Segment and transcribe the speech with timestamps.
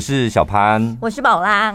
[0.00, 1.70] 我是小潘，我是宝拉。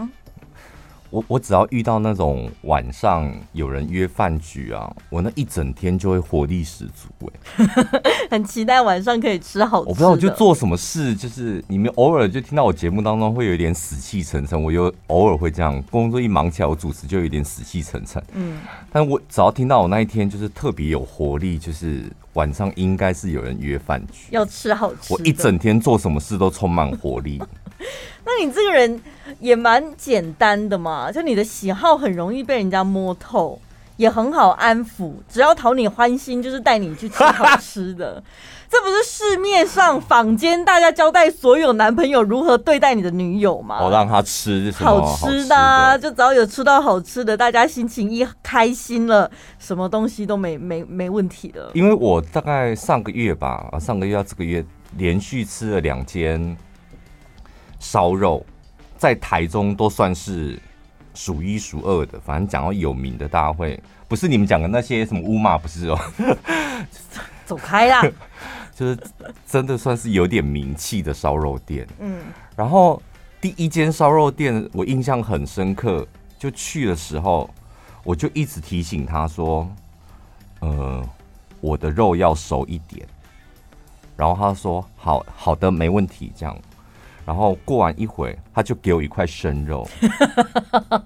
[1.10, 7.66] 我我只要遇到那种晚上有人约饭局啊，我那一整天就会活力十足哎，
[8.28, 9.88] 很期待晚上可以吃好吃。
[9.88, 18.20] 我不知道我就做什么事，就是你们偶尔就听到我节目当中会有一点死气沉沉，我又偶尔会这样，工作一忙起来，我主持就有点死气沉沉。
[18.34, 18.58] 嗯，
[18.90, 25.14] 但我只要听到我那一天就是特别有活力，就是晚上应该是有人约饭局，要吃好吃。
[25.14, 27.40] 我一整天做什么事都充满活力。
[28.24, 29.00] 那你这个人
[29.40, 33.60] 也蛮简单的嘛，就你的喜好很容易被人家摸透，
[33.96, 38.22] 也很好安抚，只要讨你欢心，就是带你去吃好吃的。
[38.68, 43.78] 这不是市面上坊间大家交代所有男朋友如何对待你的女友吗？
[43.80, 49.30] 我让他吃好吃的，啊，就只要有吃到好吃的，大家心情一开心了，
[49.60, 51.70] 什么东西都没没没问题的。
[51.74, 54.64] 因为我大概上个月吧，啊，上个月到这个月
[54.98, 56.56] 连续吃了两间。
[57.86, 58.44] 烧肉
[58.98, 60.58] 在台中都算是
[61.14, 65.98] 数一数二的，反正讲到有名的，大家会不是你们讲的那些什么乌马，不是哦，
[67.46, 68.02] 走开啦，
[68.74, 68.98] 就是
[69.46, 71.86] 真的算是有点名气的烧肉店。
[72.00, 72.24] 嗯，
[72.56, 73.00] 然后
[73.40, 76.04] 第一间烧肉店我印象很深刻，
[76.38, 77.48] 就去的时候
[78.02, 79.70] 我就一直提醒他说，
[80.58, 81.08] 呃，
[81.60, 83.06] 我的肉要熟一点，
[84.16, 86.56] 然后他说好好的没问题，这样。
[87.26, 89.86] 然后过完一会，他就给我一块生肉，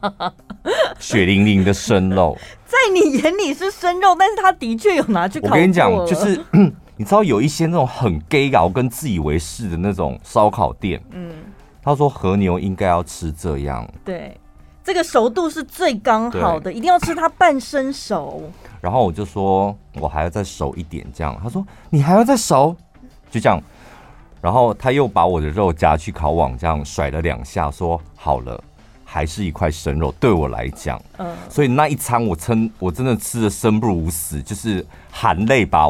[1.01, 5.49] 血淋淋的生肉，在你眼里是生肉，但是他的确有拿去烤。
[5.49, 6.39] 我跟你讲，就是
[6.99, 11.33] 你知道有一些那种很 gay 搞跟自以为是的那种烧烤店，嗯，
[11.83, 14.39] 他说和牛应该要吃这样，对，
[14.85, 18.43] 这个熟度是最刚好的，一定要吃它半生熟。
[18.83, 22.77] 然后我就说我还要再熟一点，这样，他说你还要再熟，
[23.31, 23.59] 就这样。
[24.41, 28.63] 然后他又把我的肉夹去烤网，这样甩了两下，说好了，
[29.05, 30.13] 还是一块生肉。
[30.19, 35.89] 对我来讲，嗯，所以那一餐我撑，我真的吃的生不如死，就是含泪把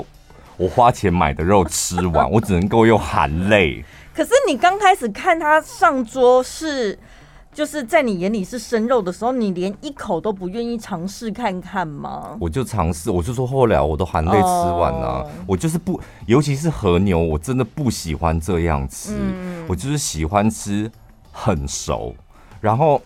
[0.57, 3.85] 我花钱买的肉吃完，我只能够用含泪。
[4.15, 6.99] 可是你刚开始看他上桌是。
[7.53, 12.37] 就是在你眼里是生肉的时候，你连一口都不愿意尝试看看吗？
[12.41, 15.23] 我就尝试，我就说后来我都含泪吃完了。
[15.23, 15.31] Oh.
[15.49, 19.17] 我就是不，尤其是和牛，我真的不喜欢这样吃。
[19.19, 20.91] 嗯、我就是喜欢吃
[21.33, 22.15] 很熟。
[22.61, 23.03] 然后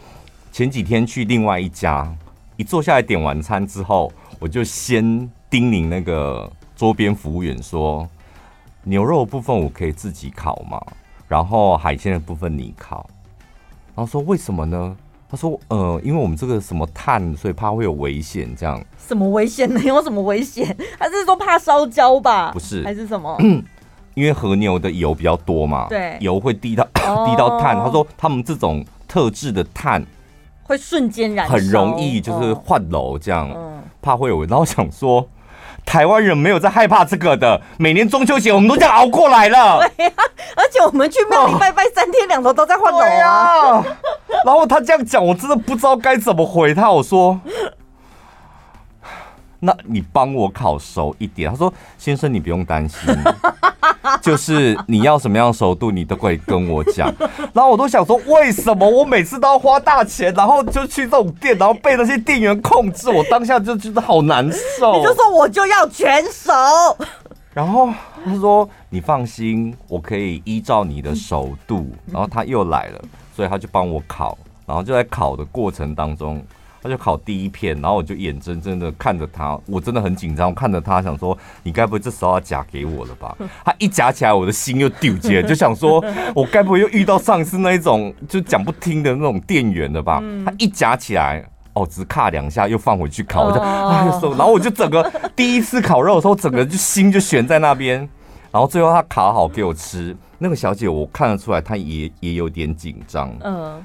[0.52, 2.14] 前几天去另外一家，
[2.56, 5.02] 一坐下来点完餐之后，我就先
[5.48, 8.06] 叮咛那个桌边服务员说
[8.84, 10.78] ：“牛肉的部分我可以自己烤嘛，
[11.26, 13.08] 然后海鲜的部分你烤。”
[13.98, 14.96] 然后说为什么呢？
[15.28, 18.54] 他说呃，因为我们这个什么碳，所以怕会有危险。
[18.54, 19.80] 这样什么危险呢？
[19.82, 20.64] 有什么危险？
[20.96, 22.52] 还是说怕烧焦吧？
[22.52, 23.36] 不是，还是什么？
[24.14, 27.76] 因为和牛的油比较多嘛，对，油会滴到 滴到碳。
[27.76, 30.06] 他说他们这种特制的碳
[30.62, 34.44] 会瞬间燃，很容易就是换楼这样，嗯、怕会有。
[34.44, 35.28] 然后想说。
[35.88, 39.78] 台湾人没有在害怕这个的，每年中秋节我们都这样熬过来了。
[39.96, 40.22] 对呀、啊，
[40.54, 43.82] 而且我们去庙里拜拜，三天两头都在换楼啊。
[44.44, 46.90] 然后他这样讲，我真的不知道该怎么回他。
[46.90, 47.40] 我说。
[49.60, 51.50] 那你帮我烤熟一点。
[51.50, 53.12] 他说：“先生，你不用担心，
[54.22, 57.12] 就是你要什么样的熟度，你都可以跟我讲。
[57.52, 63.10] ”然后我都想说，为什么我每次都要花大钱，然后就去这种店，然后被那些店员控制？
[63.10, 64.96] 我当下就觉得好难受。
[64.96, 66.52] 你就说我就要全熟。
[67.52, 67.88] 然后
[68.24, 73.00] 他说：“你放心，我可以依照你的熟度。”然后他又来了，
[73.34, 74.38] 所以他就帮我烤。
[74.66, 76.42] 然后就在烤的过程当中。
[76.88, 83.36] 他就烤第一片，然后我就眼睁睁的看着他，我真的很紧张，看着他想说，你该不会这时候要夹给我了吧？
[83.64, 86.02] 他一夹起来，我的心又丢结，就想说，
[86.34, 90.22] 我该不会又遇到上次那一种就讲不听的那种店员了吧？
[90.46, 91.44] 他一夹起来，
[91.74, 97.98] 哦，只卡两下又放回去烤，我就哎呦，然后我就整个第一次烤肉的时候，整个就心就悬在那边，
[98.50, 103.82] 然后最后他烤好给我吃，那个小姐我看得出来，她也也有点紧张，嗯。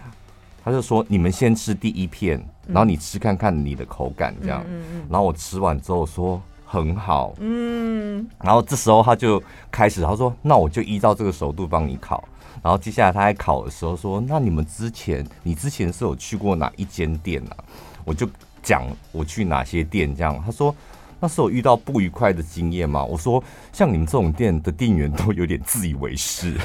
[0.66, 4.66] 他就说：“你们先吃第一片，然后你吃看看你的口感，这样。
[5.10, 8.26] 然后我吃完之后说很好，嗯。
[8.42, 12.24] 然后这时候他就开始他说：那我就依照这个熟度帮你烤。
[12.62, 17.58] 然后接下来他在烤的时候说：那你们之前你之前是有去过哪一间店啊？
[18.06, 18.26] 我就
[18.62, 20.42] 讲我去哪些店这样。
[20.46, 20.74] 他说：
[21.20, 23.04] 那是有遇到不愉快的经验吗？
[23.04, 23.44] 我说：
[23.74, 26.56] 像你们这种店的店员都有点自以为是，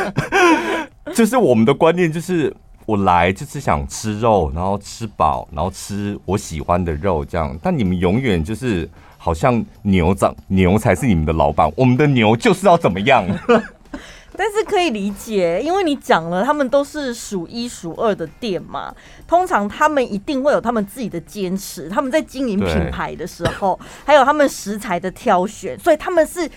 [1.16, 2.54] 就是我们的观念就是。”
[2.86, 7.58] 我来就是想吃肉，然后吃饱，然后吃我喜欢的肉，这样。
[7.62, 13.24] 但你们永远就是好像牛长牛才是你们的老板，我们的牛就是要怎么样？
[14.36, 18.92] 但是可以理解，因为你讲了，他们都是数一数二的店嘛。
[19.28, 26.50] 通常他们一定会有他们自己的坚持，他们在经营品牌的时候，还有他们食材的挑选，所以他们是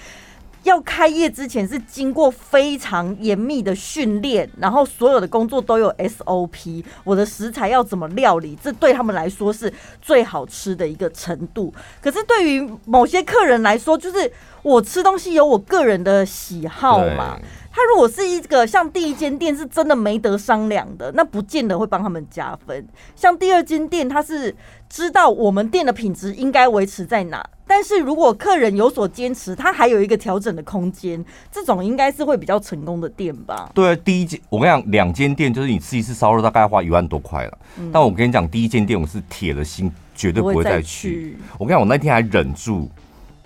[0.68, 6.84] 要开业之前是经过非常严密的训练，然后所有的工作都有 SOP。
[7.06, 11.74] 我的食材要怎么料理，这对他们来说是最好吃的一个程度。
[12.02, 14.30] 可是对于某些客人来说，就是
[14.62, 17.40] 我吃东西有我个人的喜好嘛。
[17.77, 22.83] 他如果是一个像第一间店是真的没得商量的，那不见得会帮他们加分。
[23.15, 24.56] 像第二间店，他是
[24.89, 33.69] 知道我们店的品质应该维持在哪，但是如果客人有所坚持，他还有一个调整的空间，这种应该是会比较成功的店吧？
[33.75, 37.57] 对，第一间我跟你讲，两间店就是你吃一次烧肉大概要花一万多块了。
[37.77, 40.63] 嗯、但我跟你讲，第一间店我是铁了心绝对不会。
[40.63, 42.89] 再去我跟你讲，我那天还忍住，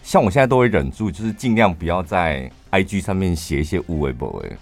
[0.03, 2.49] 像我现在都会忍住，就是尽量不要在。
[2.71, 4.55] IG 上面写一些无为不为，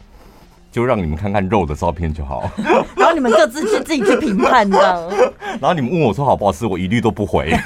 [0.72, 2.50] 就让你们看看肉的照片就好。
[2.98, 5.08] 然后你们各自去自己去评判这样。
[5.62, 7.52] 然后你们问我说好不好吃，我一律都不回。
[7.54, 7.62] 哎、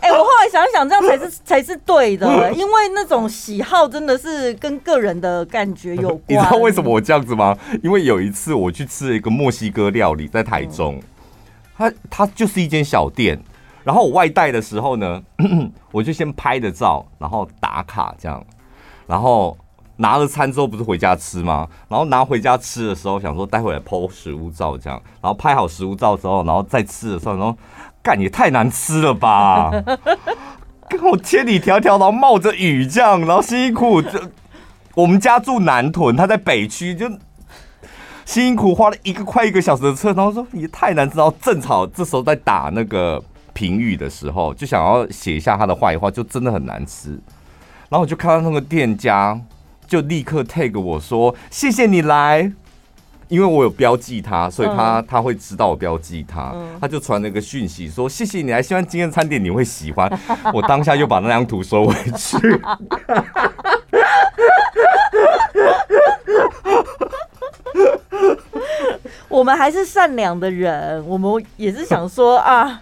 [0.00, 6.20] 欸，我后来想想，这样才是才是对的，因为那种喜好真的是跟个人的感觉有关。
[6.26, 7.56] 你知道为什么我这样子吗？
[7.84, 11.00] 因为有一次我去吃了一个墨西哥料理，在台中，
[11.78, 13.40] 它它就是一间小店。
[13.82, 15.22] 然后我外带的时候呢，
[15.90, 18.44] 我就先拍的照，然后打卡这样，
[19.06, 19.56] 然后
[19.96, 21.66] 拿了餐之后不是回家吃吗？
[21.88, 27.56] 然后拿回家吃的时候，想说待会来 po 食物照这样，然后拍好食物照之后，然后再吃的时候，然后
[28.02, 29.70] 干也太难吃了吧！
[30.88, 34.20] 跟我千里迢迢，然后冒着雨这样，然后辛苦苦，就
[34.94, 37.10] 我们家住南屯，他在北区，就
[38.24, 43.22] 辛苦花了一个快一个小时的车，然后说也太难吃，然后正好这时候在打那个。
[43.60, 47.10] 评语的时候就想要写一下他的坏话，就真的很难吃。
[47.90, 49.38] 然后我就看到那个店家
[49.86, 52.50] 就立刻 tag 我说谢谢你来，
[53.28, 60.10] 因为我有标记他，所以他他会知道我标记他，他就传了一个讯息说谢谢你来，希望今天的餐点你会喜欢。
[60.54, 62.38] 我当下就把那张图收回去。
[69.28, 72.80] 我们还是善良的人，我们也是想说啊。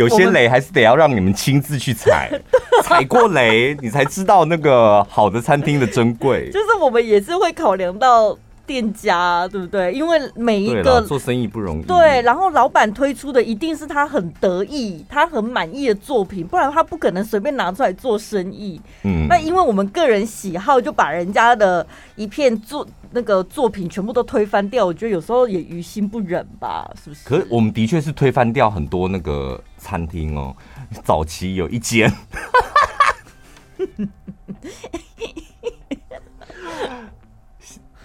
[0.00, 2.30] 有些雷还是得要让你们亲自去踩，
[2.82, 6.48] 踩过雷，你才知道那个好的餐厅的珍贵。
[6.50, 8.34] 就是我们也是会考量到
[8.66, 9.92] 店家，对不对？
[9.92, 11.82] 因为每一个做生意不容易。
[11.82, 18.80] 对，然后老板推出的一定是他很得意、他很满意的作品，不然他不可能随便拿出来做生意。
[19.04, 21.86] 嗯，那因为我们个人喜好，就把人家的
[22.16, 22.86] 一片做。
[23.12, 27.28] 那个作品全部都推翻掉，我觉得有时候也于心不忍吧，是不是？
[27.28, 30.54] 可是我们的确是推翻掉很多那个餐厅哦。
[31.02, 32.12] 早期有一间，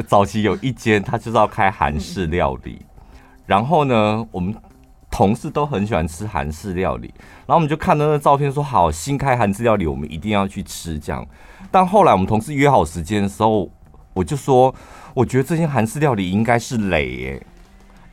[0.07, 2.86] 早期有一间，他就是要开韩式料理。
[3.45, 4.56] 然后呢，我们
[5.12, 7.13] 同事都很喜欢吃韩式料理，
[7.45, 11.27] 然后我们就看到那照片，说好新开韩式料理，我们一定要去吃这样。
[11.69, 13.69] 但后来我们同事约好时间的时候。
[14.16, 14.74] 我就说，
[15.13, 17.48] 我觉得这间韩式料理应该是雷耶，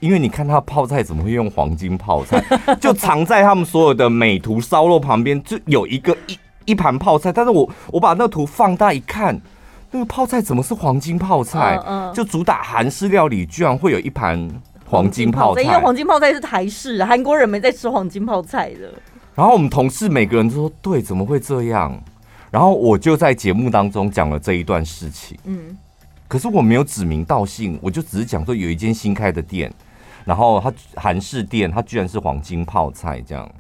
[0.02, 2.44] 因为你看他泡菜怎么会用黄金泡菜？
[2.80, 7.32] 就藏在他们所有的美图烧肉旁边，就有一个一一盘泡菜。
[7.32, 9.40] 但是我我把那个图放大一看，
[9.92, 11.78] 那个泡菜怎么是黄金泡菜？
[12.12, 14.50] 就主打韩式料理，居然会有一盘
[14.84, 15.62] 黄金泡菜。
[15.62, 18.92] 因为黄金泡菜是台式，韩国人没在吃黄金泡菜的。
[19.36, 21.96] 然后我们同事每个人都说：“对，怎么会这样？”
[22.50, 25.38] 然后我就在节目当中讲了这一段事情。
[25.44, 25.78] 嗯。
[26.26, 29.70] 可是我没有指名道姓，我就只是讲说有一间新开的店，
[30.24, 33.50] 然后他韩式店，他居然是黄金泡菜这样，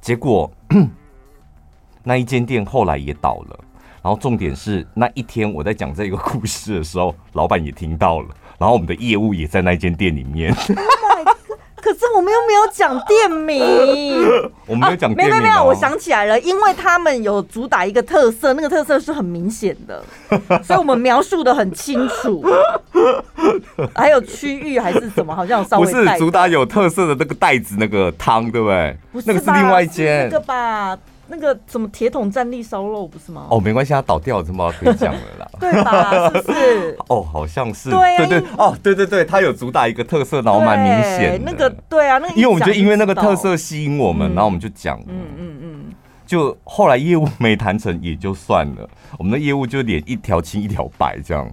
[0.00, 0.50] 结果
[2.02, 3.60] 那一间店后来也倒了。
[4.02, 10.54] 然后重点是那一天我在讲这个故事的时候，老板也听到了，然后我们的业务也在那间店里面。
[12.14, 14.24] 我们又没有讲店名，
[14.66, 15.10] 我没有讲。
[15.14, 20.02] 没有没有，我想起来了，因为他们有主打一个特色，那个特色是很明显的，
[20.62, 22.44] 所以我们描述的很清楚。
[23.94, 28.96] 还有区域还是什么，好像稍微不是主打有特色的那个袋子那个汤，对不对？
[29.12, 30.96] 不是，那个是另外一间那个吧。
[31.26, 33.46] 那个什么铁桶站立烧肉不是吗？
[33.50, 35.48] 哦，没关系，它倒掉了，怎么可以讲了啦？
[35.58, 36.30] 对吧？
[36.34, 36.98] 是不是？
[37.08, 37.90] 哦，好像是。
[37.90, 41.50] 对、啊、对对，哦，对对对，它有主打一个特色，然后蛮明显的。
[41.50, 45.84] 那个对啊，那个因为我们就因为那个特色吸引我们，嗯、然后我们就讲，嗯嗯嗯，
[46.26, 48.88] 就后来业务没谈成也就算了，
[49.18, 51.48] 我们的业务就脸一条青一条白这样。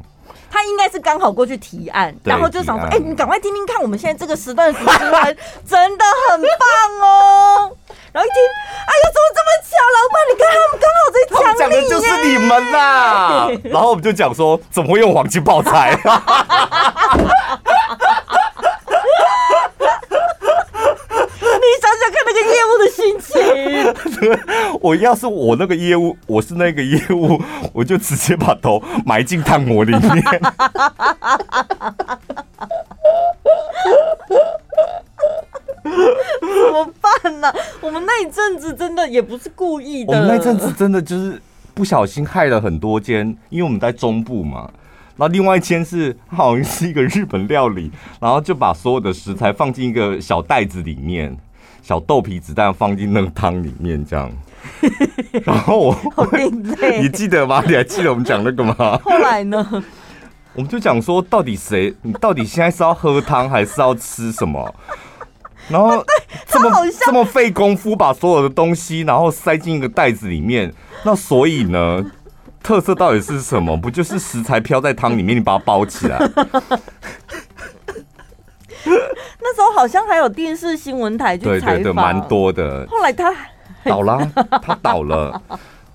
[0.53, 7.71] 他应该是刚好过去提案，然后就想说：“哎、欸，你赶快听听看，我们现在这个时段的主持人真的很棒哦。”
[8.13, 9.71] 然后一听，哎呦，怎么这么巧？
[9.95, 12.75] 老板，你看他们刚好在讲讲的就是你们呐。
[13.71, 15.91] 然后我们就讲说，怎么会用黄金泡菜？
[21.53, 23.31] 你想想看那个业务的心情。
[24.81, 27.41] 我要是我那个业务，我是那个业务，
[27.73, 30.21] 我就直接把头埋进炭火里面。
[35.83, 37.55] 怎么办呢、啊？
[37.81, 40.13] 我们那一阵子真的也不是故意的。
[40.13, 41.41] 我们那阵子真的就是
[41.73, 44.69] 不小心害了很多间，因为我们在中部嘛。
[45.15, 47.89] 然后另外一间是好像是一个日本料理，
[48.19, 51.37] 然后就把所有的食材放进一个小袋子里面。
[51.81, 54.31] 小豆皮子弹放进那个汤里面，这样。
[55.45, 57.01] 然后我，好另类。
[57.01, 57.63] 你记得吗？
[57.65, 58.99] 你还记得我们讲那个吗？
[59.03, 59.83] 后来呢？
[60.53, 61.95] 我们就讲说，到底谁？
[62.01, 64.75] 你到底现在是要喝汤还是要吃什么？
[65.71, 66.05] 然后
[66.47, 66.71] 这么
[67.05, 70.73] 这么费功夫把所有的东西，然后塞进一个袋子里面。
[71.03, 72.05] 那所以呢，
[72.61, 73.75] 特色到底是什么？
[73.75, 76.19] 不就是食材飘在汤里面，你把它包起来？
[79.43, 82.85] 那时候好像还有电视新闻台去采访，对对对，蛮多的。
[82.89, 83.33] 后来他
[83.83, 85.41] 倒了， 他倒了，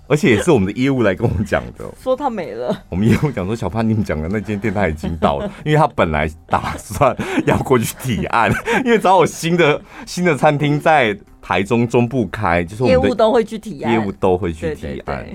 [0.08, 2.84] 而且也是我们的业务来跟我们讲的， 说他没了。
[2.88, 8.50] 我们业务讲说，小潘，你们讲的那间店他已经到了， 因为他本来打算要过去提案，
[8.84, 15.26] 因为找我新的新的餐厅在台中中部开，就是我们业务都会去提案，业务都会去提案。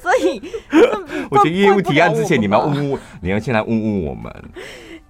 [0.00, 0.40] 所以，
[1.28, 4.32] 我觉得业务提案之前，你们要问问，你要先来问问我们。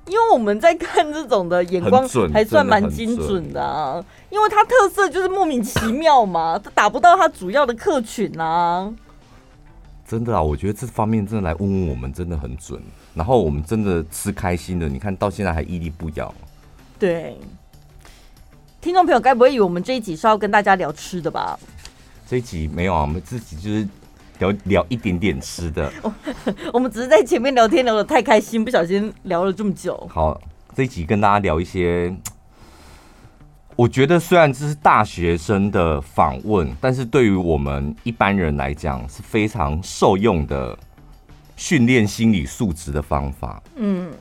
[0.09, 8.93] 因为我们在看这种的眼光还算蛮精准的啊，因为它特色就是莫名其妙嘛，它 打不到它主要的客群啊。
[10.07, 12.81] 真的啊，我觉得这方面真的来问问我们真的很准，
[13.15, 16.35] 然后我们真的吃开心的，你看到现在还屹立不摇。
[16.99, 17.37] 对，
[18.81, 21.59] 听众朋友该不会以为我们这一集是要跟大家聊吃的吧？
[22.27, 23.87] 这一集没有啊，我们自己就是。
[24.38, 25.92] 聊聊一点点吃的，
[26.73, 30.09] 我们只是在前面聊天聊得太开心，不小心聊了这么久。
[30.11, 30.40] 好，
[30.75, 32.14] 这一集跟大家聊一些，
[33.75, 40.78] 我觉得虽然这是大学生的访问，但是对于我们一般人来讲是非常受用的
[41.57, 43.62] 训练心理素质的方法。
[43.76, 44.12] 嗯，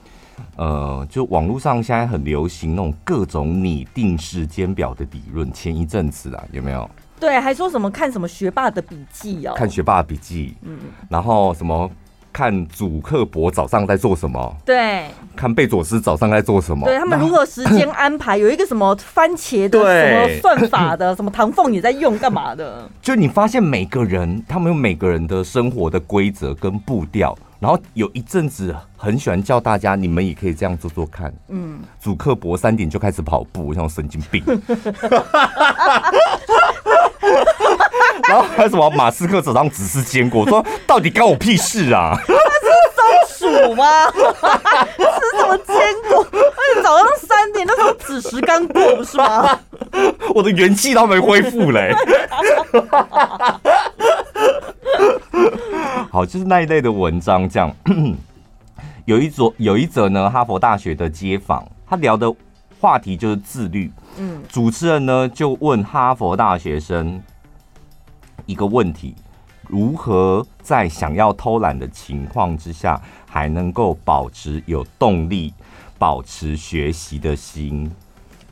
[0.55, 6.89] 呃，就网络上现在很流行那种各种拟定时间表的理论，前一阵子啊，有没有？
[7.19, 10.77] 对，还说什么看什么学霸的笔记哦，看学霸的笔记，嗯，
[11.09, 11.89] 然后什么
[12.31, 22.87] 看祖克伯早上在做什么，对，看贝佐斯早上在做什么，对他们如何时间安排，有一个什么番茄的什么算法的， 什么唐凤也在用干嘛的？
[23.01, 34.43] 就你发现每个人他们有每个人的生活的规则跟步调，然后有一阵子很喜欢叫大家，你们也可以这样做做看，嗯，祖克伯三点就开始跑步，像神经病。
[38.27, 42.13] 然后还有什么马斯克手上只是坚果，说到底关我屁事啊？
[42.27, 42.39] 他是
[42.95, 43.05] 松
[43.67, 44.11] 鼠吗？
[44.11, 44.17] 吃
[45.39, 45.75] 什么坚
[46.09, 46.25] 果？
[46.31, 49.59] 而且早上三点那时候子时刚过不是吗？
[50.35, 51.93] 我的元气都没恢复嘞。
[56.11, 57.73] 好，就是那一类的文章，这样
[59.05, 62.33] 有一则有一则呢，哈佛大学的街访，他聊的
[62.79, 63.91] 话题就是自律。
[64.17, 67.21] 嗯，主持人呢就问哈佛大学生。
[68.45, 69.13] 一个问题：
[69.67, 75.53] 如何在想要偷懒的情况之下，还能够保持有动力、
[75.99, 77.91] 保持学习的心？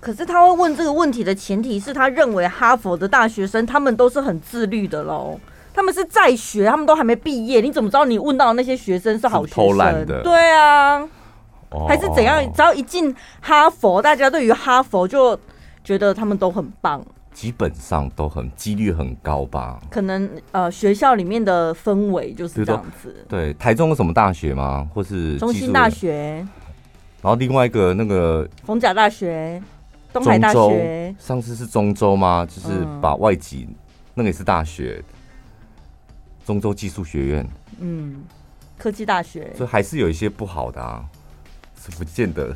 [0.02, 5.40] 可是他会问这个问题的前提是他认为哈佛的大学生他们都是很自律的喽，
[5.74, 9.56] 他们是在学，他们都还没毕业，你怎么知道你问到的那些学生是好学生？
[9.56, 10.22] 偷懒的？
[10.22, 11.10] 对啊，哦、
[11.88, 12.42] 还是怎样？
[12.54, 15.38] 只要一进哈佛，大家对于哈佛就
[15.84, 17.04] 觉得他们都很棒。
[17.34, 19.82] 基本上都很几率很高吧？
[19.90, 23.26] 可能呃学校里面的氛围就是这样子。
[23.28, 24.88] 对，台中有什么大学吗？
[24.94, 26.48] 或是中兴大学？
[27.22, 29.62] 然后另外一个那个逢甲大学、
[30.14, 32.48] 东海大学，上次是中州吗？
[32.50, 33.76] 就是把外籍、嗯、
[34.14, 35.04] 那个也是大学，
[36.46, 37.48] 中州技术学院。
[37.80, 38.24] 嗯，
[38.78, 39.52] 科技大学。
[39.58, 41.04] 所以还是有一些不好的啊，
[41.86, 42.56] 是不见得。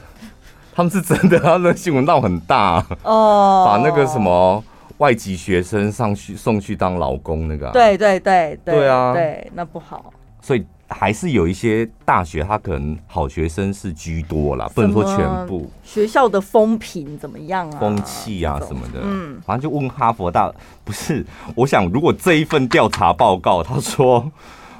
[0.72, 4.64] 他们是真的，他的新闻闹很大哦，把那个什么
[5.00, 10.14] 外籍学生上去送去当劳工那个，对对对对，对啊，对，那不好。
[10.42, 15.70] 所以还是有一些大学，他可能好学生是居多啦，不能说全部。
[15.84, 17.78] 学校的风评怎么样啊？
[17.78, 20.50] 风气啊什么的，嗯，反正就问哈佛大，
[20.86, 21.26] 不是？
[21.56, 24.32] 我想如果这一份调查报告，他说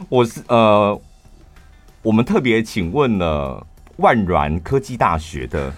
[0.08, 0.98] 我是呃，
[2.02, 3.66] 我们特别请问了。
[4.00, 5.72] 万峦科技大学的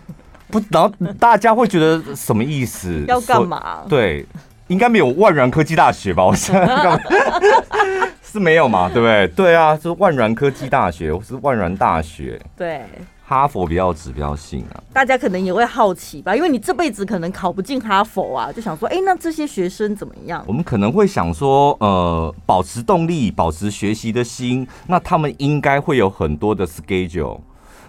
[0.50, 3.04] 不，然后大家会觉得什么意思？
[3.08, 3.82] 要干嘛？
[3.88, 4.24] 对，
[4.68, 6.24] 应该没有万峦科技大学吧？
[6.24, 6.54] 我想
[8.22, 8.88] 是没有嘛？
[8.88, 9.28] 对不对？
[9.28, 12.40] 对啊，是万峦科技大学，或是万峦大学。
[12.56, 12.82] 对。
[13.24, 20.42] 哈佛比较指标性啊，大家可能也会好奇吧，因为你这辈子可能考不进哈佛啊，就想说，哎、欸，那这些学生怎么样？
[20.46, 27.38] 我们可能会想说，呃，保持动力，保持学习的心，那他们应该会有很多的 schedule，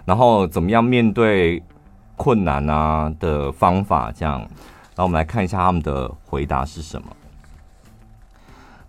[0.10, 1.62] 然后怎么样面对
[2.18, 7.08] 困难啊的方法，这样，然后我们来看一下他们的回答是什么。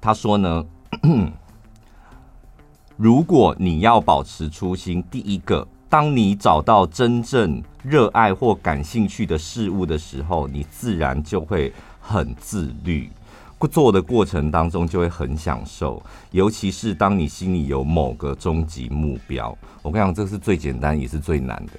[0.00, 0.64] 他说呢，
[2.96, 5.68] 如果你要保持初心，第一个。
[5.90, 13.10] 当你找到真正热爱或感兴趣的事物的时候，你自然就会很自律，
[13.66, 16.02] 做的过程当中就会很享受。
[16.30, 21.72] 尤其是当你心里有某个终极目标，我跟你讲，这是最简单也是最难的。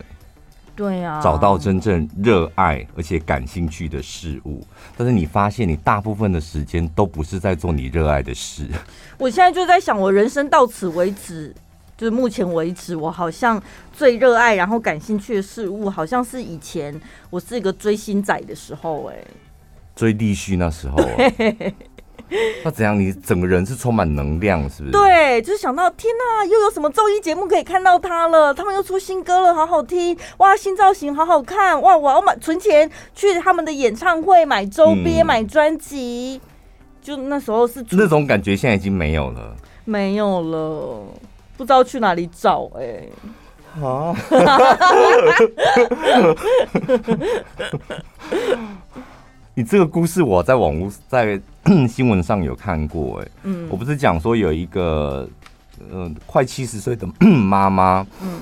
[0.75, 4.65] 对呀，找到真正热爱而且感兴趣的事物，
[4.97, 8.67] 但是你发现你大部分的时间都不是在做你热爱的事。
[9.17, 11.53] 我现在就在想，我人生到此为止。
[11.97, 13.61] 就是目前为止，我好像
[13.93, 19.23] 最热爱然后感兴趣的事物，好像是以前我是一个追星仔的时候，哎，
[19.95, 20.97] 追立旭那时候，
[22.63, 22.97] 那怎样？
[22.97, 24.91] 你整个人是充满能量，是不是？
[24.91, 28.53] 对，就是想到天哪，又有什么综艺节目可以看到他了？
[28.53, 30.17] 他们又出新歌了，好好听！
[30.37, 31.81] 哇，新造型好好看！
[31.81, 36.39] 哇，我要买存钱去他们的演唱会买周边、嗯、买专辑。
[37.01, 39.55] 就那时候是那种感觉，现在已经没有了，
[39.85, 41.03] 没有了。
[41.57, 43.11] 不知道去哪里找哎、欸，
[43.83, 44.15] 啊！
[49.53, 51.39] 你这个故事我在网络 在
[51.89, 53.27] 新闻上有看过哎、
[53.69, 55.27] 我不是讲说有一个
[55.91, 58.39] 嗯、呃、快七十岁的 妈妈，嗯，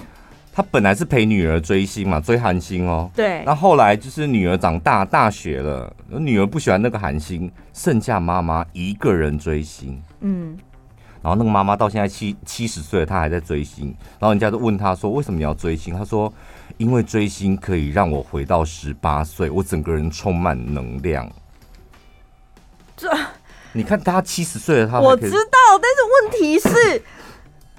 [0.54, 10.58] 她本来是陪女儿追星嘛，追韩星哦，对，那后来就是女儿长大大学了，女儿不喜欢那个韩星，剩下妈妈一个人追星，嗯。
[11.22, 13.94] 然后那个妈妈到现在七七十岁了，她还在追星。
[14.20, 16.32] 然后人家都问她说：“为什么你要追星？”她说
[16.80, 21.30] ：“因为追星可以让我回到十八岁，我整个人充满能量。”
[22.96, 23.08] 这
[23.74, 27.04] 你看他七十岁了，他我知道，但是问题是，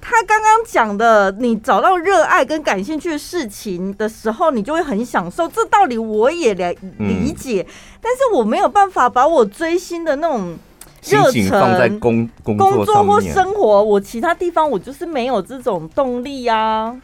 [0.01, 5.49] 他刚刚讲的，你找到热爱跟感兴趣的事情的时候，你就会很享受。
[5.49, 10.57] 这道理我也来理解，嗯，但是我没有办法把我追星的那种。
[11.03, 16.95] 热情放在工工作或生活，我其他地方我就是没有这种动力啊。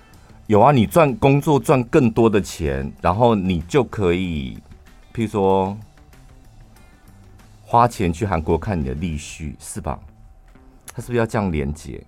[0.46, 4.56] 有啊，你赚工作赚更多的钱，然后你就可以，
[5.12, 5.76] 譬如说
[7.64, 9.98] 花钱去韩国看你的立旭，是吧？
[10.94, 12.00] 他是不是要这样连接？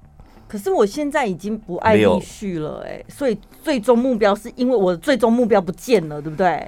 [0.47, 6.67] 可是我现在已经不爱立旭了，哎，所以最终目标是因为我的最终目标不见了，对不对？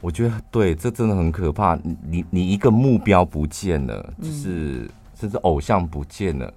[0.00, 1.76] 我觉得对，这真的很可怕。
[2.06, 6.52] 你你一个目标不见了，就是甚至偶像不见了，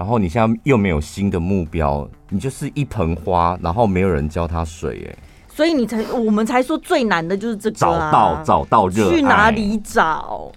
[0.00, 5.18] 然后你现在又没有新的目标，你就是一盆花，然后没有人浇它水，哎。
[5.54, 10.50] 所以你才我们才说最难的就是这个，找到找到热，去哪里找？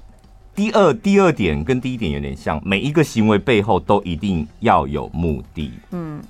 [0.56, 5.73] 第二第二点跟第一点有点像，每一个行为背后都一定要有目的。
[5.91, 6.21] 嗯，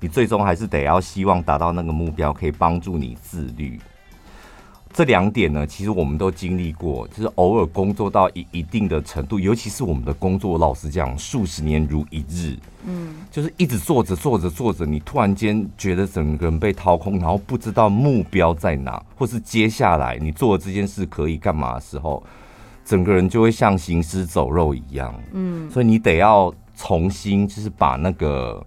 [0.00, 3.78] 你最终还是得要希望达到那个目标，可以帮助你自律。
[4.92, 22.22] 这两点呢，其实我们都经历过，就是偶尔工作到一一定的程度，尤其是我们的工作，老实讲，数十年如一日，嗯，就是一直做着做着做着，你突然间觉得整个人被掏空，然后不知道目标在哪，或是接下来你做的这件事可以干嘛的时候，
[22.84, 28.66] 整个人就会像行尸走肉一样，嗯，所以你得要重新就是把那个。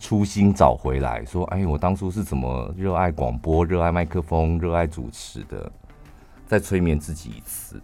[0.00, 5.70] 初心找回来，说：“哎，我当初是怎么热爱广播、热爱麦克风、热爱主持的？
[6.46, 7.80] 再催眠自己一次。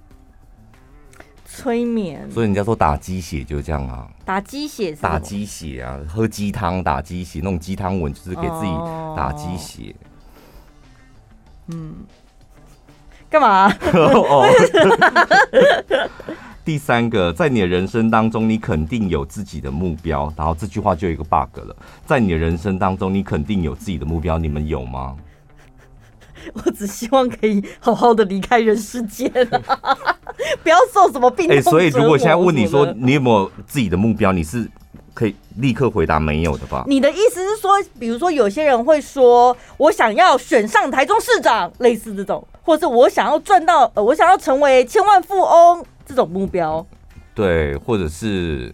[1.45, 2.31] 催眠。
[2.31, 8.73] 所以人家说打鸡血就这样啊，打鸡血，打鸡血啊，喝鸡汤打鸡血，那种鸡汤文就是给自己
[9.17, 9.93] 打鸡血。
[9.93, 9.99] 哦、
[11.69, 11.95] 嗯，
[13.29, 13.69] 干嘛？
[16.65, 20.33] 第三个，在你的人生当中，你肯定有自己的目标。
[20.35, 24.39] 然后这句话就有一个 bug 了，在你的人生当中，你肯定有自己的目标。
[24.39, 25.15] 你们有吗？
[26.55, 29.31] 我只希望可以好好的离开人世间，
[30.63, 31.51] 不要受什么病。
[31.51, 34.67] 哎、欸，所以如果现在问你说你有没有自己的目标，你是
[35.13, 36.85] 可以立刻回答没有的吧？
[36.87, 45.85] 你的意思是说，比如说有些人会说，我想要选上台中市长，类似这种，或者我想要赚到，呃，我想要成为千万富翁。
[46.05, 46.87] 这种目标，
[47.35, 48.73] 对，或者是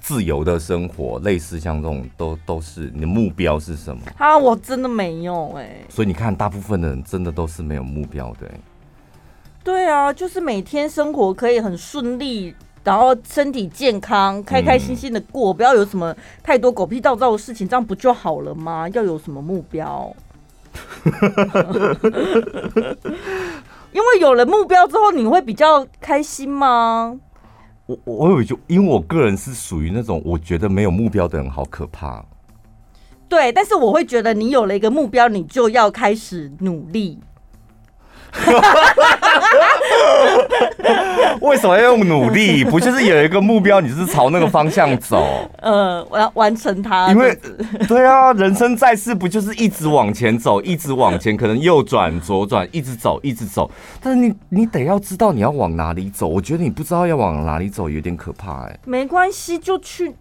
[0.00, 4.02] 自由的生活，类似像这种都都是你的目标是什么？
[4.16, 5.84] 啊，我真的没有哎、欸。
[5.88, 8.60] 所以你看，大部分的人真的都是没有目标的、欸。
[9.62, 18.88] 对啊，就是每天生活可以很顺利，然后身体健康，开开心心的过，嗯、不要有什么太多狗屁倒灶的事情，这样不就好了吗？
[18.90, 20.16] 要有什么目标？
[23.98, 27.18] 因为有了目标之后，你会比较开心吗？
[27.86, 32.24] 我我有就，因为我个人是属于那种我觉得没有目标的人好可怕。
[33.28, 37.18] 对，但是我会觉得你有了一个目标，你就要开始努力。
[41.40, 42.64] 为什么要用努力？
[42.64, 45.24] 不就是有一个目标，你是朝那个方向走？
[45.62, 47.10] 呃，我要完成它。
[47.10, 47.36] 因为，
[47.86, 53.70] 对啊，人生在世不就是一直往前走，一直往前，可能右转、左转，一直走，一直走。
[54.00, 56.26] 但是你，你得要知道你要往哪里走。
[56.26, 58.78] 我觉得你不知道要往哪里走，有点可怕哎。
[58.84, 60.14] 没关系，就去，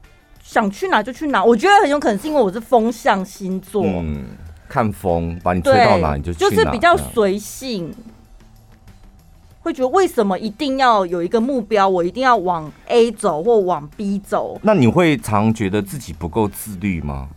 [0.43, 1.43] 想去哪就去哪。
[1.43, 3.83] 我觉得很有可能是因为我是风象星座。
[3.85, 4.25] 嗯。
[4.69, 7.89] 看风把你吹到哪你就去哪，就是比较随性，
[9.67, 14.57] 会觉得为什么一定要有一个目标，我一定要往 A 走或往 B 走？
[14.63, 17.27] 那你会常觉得自己不够自律吗？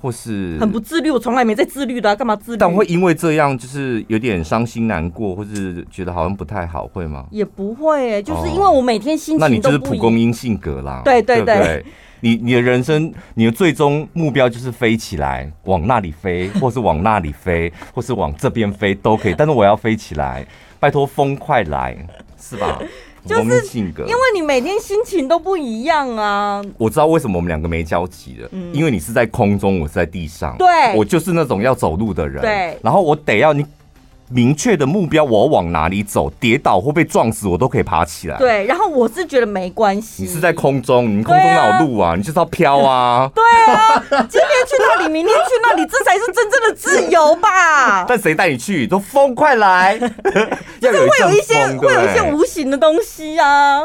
[0.00, 1.10] 或是很不自律？
[1.10, 2.58] 我从来没在自律的，干嘛自律？
[2.58, 7.26] 但会因为这样就是有点伤心难过，或是觉得好像不太好，会吗？
[7.30, 9.40] 也不会，就是因为我每天心情。
[9.40, 11.84] 那你就是蒲公英性格啦，对对对，对，对。
[12.20, 19.34] 你你的人生，你的最终目标就是飞起来，往那里飞，或是往那里飞，或是往这边飞都可以。
[19.36, 20.46] 但是我要飞起来，
[20.84, 21.96] 拜托风快来，
[22.38, 22.78] 是吧？
[23.26, 26.62] 就是性格，因为你每天心情都不一样啊。
[26.76, 30.54] 我知道为什么我们两个没交集了，嗯，因为你是在空中，我是在地上。
[30.58, 32.42] 对，我就是那种要走路的人。
[32.42, 33.64] 对，然后我得要你。
[34.30, 36.30] 明确的目标，我要往哪里走？
[36.40, 38.36] 跌倒或被撞死，我都可以爬起来。
[38.38, 40.22] 对，然后我是觉得没关系。
[40.22, 42.12] 你是在空中，你空中哪有路啊？
[42.12, 43.30] 啊你就是要飘啊！
[43.34, 48.04] 对啊，今天去那里，明天去那里，这才是真正的自由吧？
[48.08, 48.86] 但谁带你去？
[48.86, 49.98] 都风快来，
[50.80, 53.82] 就是会有一些会有一些无形的东西啊。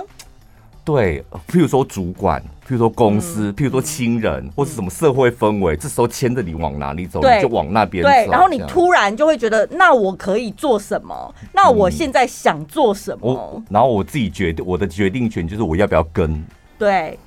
[0.86, 2.42] 对，譬如说主管。
[2.70, 8.08] 譬如说公司，譬如说亲人，或是什么社会氛围，这时候牵着你往哪里走，你就往那边走。
[8.08, 11.34] 对，然后你突然就会觉得，那我可以做什么？
[11.52, 13.60] 那我现在想做什么？
[13.72, 16.46] 然后我自己决定，我的决定权就是我要不要跟。
[16.78, 17.18] 对。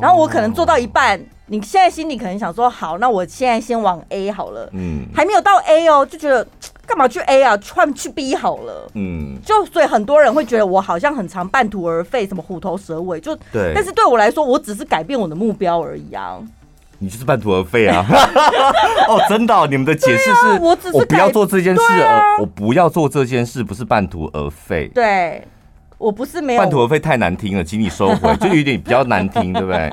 [0.00, 4.68] 然后我可能做到一半，你现在心里可能想说，好，那我现在先往 A 好了。
[4.72, 5.06] 嗯。
[5.14, 6.44] 还没有到 A 哦，就觉得。
[6.86, 7.58] 干嘛去 A 啊？
[7.74, 8.90] 换去 B 好了。
[8.94, 13.72] 嗯，就所以很多人会觉得我好像很常半途而废，什么虎头蛇尾，就对。
[13.74, 16.38] 但是对我来说，我只是改变我的目标而已啊。
[16.98, 18.06] 你就是半途而废啊！
[19.06, 24.90] 哦，真的、哦，你们的解释是、啊，我只是我不要做这件事，而、啊、我不要做这件事，不是半途而废。
[24.94, 25.42] 对。
[25.98, 29.90] 我不是没有半途而废太难听了，请你收回， 就有点比较难听，对不对？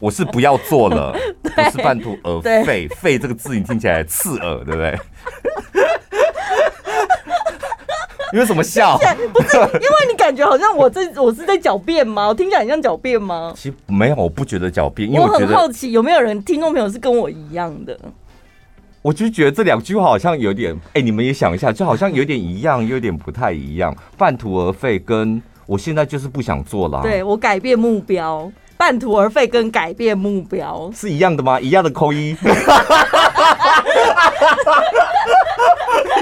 [0.00, 4.98] 我是不要做了， 不是半途而废，废这个字你听起来刺耳，对不对？
[8.32, 8.96] 你为什么笑？
[9.32, 12.28] 不是因为你感觉好像我这 我是在狡辩吗？
[12.28, 13.52] 我听起来很像狡辩吗？
[13.56, 17.98] 其实没有，我不觉得狡辩，因为我，我很好奇有没有人听众朋友是跟我一样的。
[19.02, 23.96] 我就觉得这两句话好像有点，哎、欸，你们也想一下，就好像有点一样，有点不太一样。
[24.16, 27.02] 半途而废跟我现在就是不想做了、啊。
[27.02, 31.60] 对，我改变目标，半途而废跟改变目标是一样的吗？
[31.60, 32.34] 一样的扣一。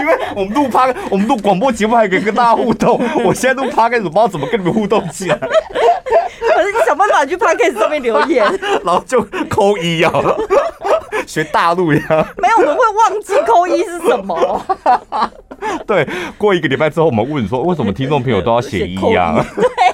[0.00, 3.00] 因为我们录趴，我们录广播节目还可以跟大家互动。
[3.24, 5.38] 我现在录趴，开始不知道怎么跟你们互动起来。
[5.38, 5.46] 可
[6.64, 8.44] 是你想办法去 Podcast 上面留言，
[8.84, 10.12] 然后就扣一啊。
[11.28, 14.60] 学大陆一样，没有，我们会忘记扣一是什么。
[15.86, 19.44] 对，过一个礼拜之后，我们问说，为什么听众朋友都要写一啊？
[19.54, 19.87] 对，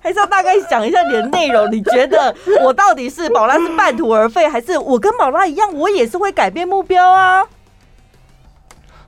[0.00, 1.70] 还是要大概讲一下你的内容。
[1.70, 7.44] 你觉得我到底是宝拉是半途而废，还是我跟宝拉一样，我也是会改变目标啊？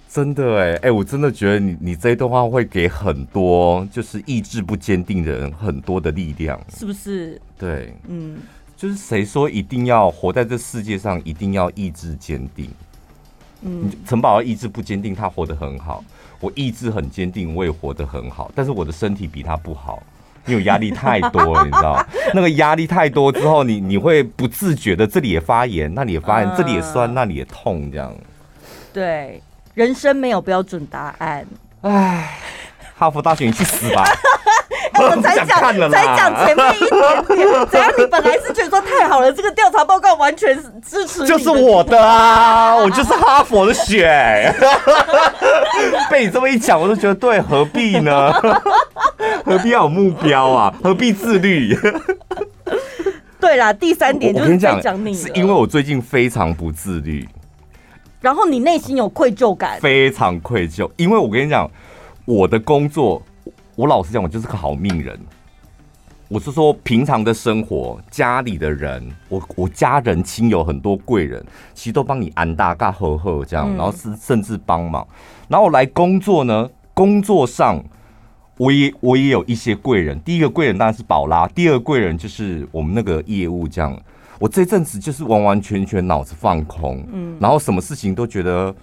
[0.09, 7.41] 真的哎哎、欸，我真的觉得你你这一段话会给很多就是意志不坚定的人很多的力量，是不是？
[7.59, 8.39] 对，嗯。
[8.77, 12.69] 就是谁说一定要活在这世界上，一定要意志坚定？
[13.63, 16.05] 嗯，陈宝儿意志不坚定，他活得很好。
[16.41, 18.51] 我意志很坚定，我也活得很好。
[18.55, 20.03] 但是我的身体比他不好，
[20.47, 22.05] 因为压力太多了，你知道？
[22.35, 28.15] 那个压力太多之后，你你会不自觉的这里也发炎，那里也发炎，这里也酸，那里也痛，这样。
[28.93, 29.43] 对，
[29.75, 31.47] 人生没有标准答案。
[31.83, 32.39] 唉，
[32.95, 34.05] 哈佛大学，你去死吧！
[34.97, 37.67] 我才讲，才讲前面一点点。
[37.71, 44.55] 只要你本来是觉得说太好了，这个调查报告完全支持，就是我的啊，我就是哈佛的血。
[46.11, 48.33] 被你这么一讲，我都觉得对，何必呢？
[49.45, 50.75] 何必要有目标啊？
[50.83, 51.77] 何必自律？
[53.41, 57.29] 对啦，第三点就是在讲你，是因为我最近非常不自律，
[58.21, 61.71] 然后你内心有愧疚感，非常愧疚，因为我跟你讲，
[62.25, 63.21] 我的工作，
[63.77, 65.19] 我老实讲，我就是个好命人。
[66.29, 75.07] 我是说，平常的生活，家里的人，我我家人亲友很多贵人，其实都帮你安大嘎呵呵这样，然后是甚至帮忙。
[75.49, 77.83] 然后我来工作呢，工作上
[78.57, 80.19] 我也我也有一些贵人。
[80.21, 84.01] 第一个贵人当然是宝拉，第二个贵人就是我们那个业务这样。
[84.39, 88.75] 我这阵子就是完完全全脑子放空，嗯，然后什么事情都觉得，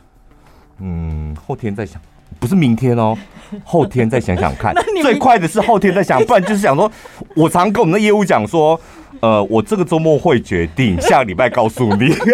[0.79, 2.01] 嗯，后天再想。
[2.41, 3.15] 不是明天哦，
[3.63, 4.73] 后天再想想看。
[5.03, 6.91] 最快的是后天再想，不然就是想说，
[7.35, 8.79] 我常跟我们的业务讲说，
[9.19, 12.15] 呃，我这个周末会决定，下个礼拜告诉你。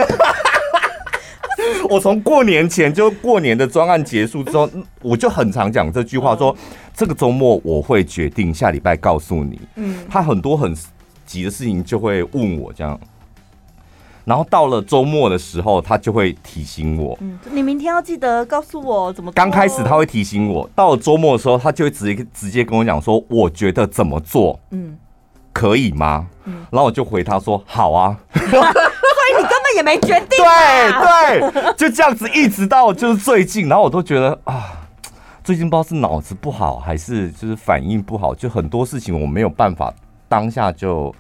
[1.90, 4.70] 我从过年前就过年的专案结束之后，
[5.02, 6.56] 我就很常讲这句话，说
[6.94, 9.60] 这个周末我会决定，下礼拜告诉你。
[9.76, 10.74] 嗯，他很多很
[11.26, 12.98] 急的事情就会问我这样。
[14.28, 17.18] 然后到了周末的时候，他就会提醒我。
[17.22, 19.34] 嗯，你明天要记得告诉我怎么做。
[19.34, 24.98] 刚开始他会提醒我，到了周末的时候，他就会直接直接跟我讲说，我觉得怎么做，嗯，
[25.54, 26.28] 可以吗？
[26.44, 28.20] 嗯，然后我就回他说好啊。
[28.36, 31.40] 所以你根本也没决定啊。
[31.40, 34.74] 对对，就这样子一直到就是最近，然后我都觉得啊，
[35.42, 39.94] 最近不知道是脑子不好还是就是反应不好，就很多事情我没有办法
[40.28, 41.16] 当下就。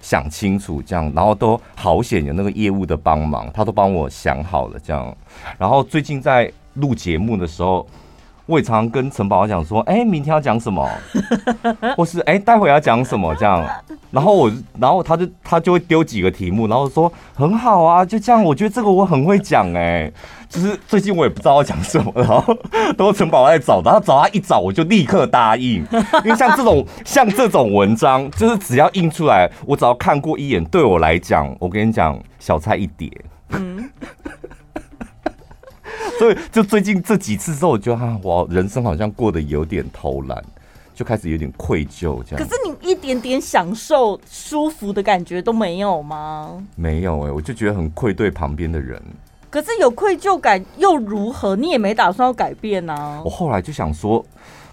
[0.00, 5.16] 想清楚，这样，然后都好险有那个业务的帮忙，他都帮我想好了这样。
[5.58, 7.86] 然后最近在录节目的时候，
[8.50, 10.88] 我也常常跟陈宝讲说：“哎，明天要讲什么？
[11.96, 13.64] 或是哎，待会要讲什么？”这样。
[14.10, 20.12] 然后我，然后他就他就会丢几个题目，然后说：“很好啊，就这样。”我觉得这个我很会讲哎。
[20.48, 22.42] 就是最近我也不知道要讲什么，然后
[22.98, 25.86] 都陈宝在找，然后找他一找，我就立刻答应。
[26.24, 33.08] 因为像这种像这种文章，就是只要印出来，我只要看过一眼，对我来讲，我跟你讲，小菜一碟。
[33.50, 33.88] 嗯。
[36.20, 40.44] 所以就最近这几次之后，我觉得啊，我人生好像过得有点偷懒，
[40.94, 42.38] 就开始有点愧疚这样。
[42.38, 46.62] 可是你一点点享受舒服的感觉都没有吗？
[46.76, 49.02] 没有哎、欸，我就觉得很愧对旁边的人。
[49.48, 51.56] 可是有愧疚感又如何？
[51.56, 53.22] 你也没打算要改变呢、啊？
[53.24, 54.22] 我后来就想说，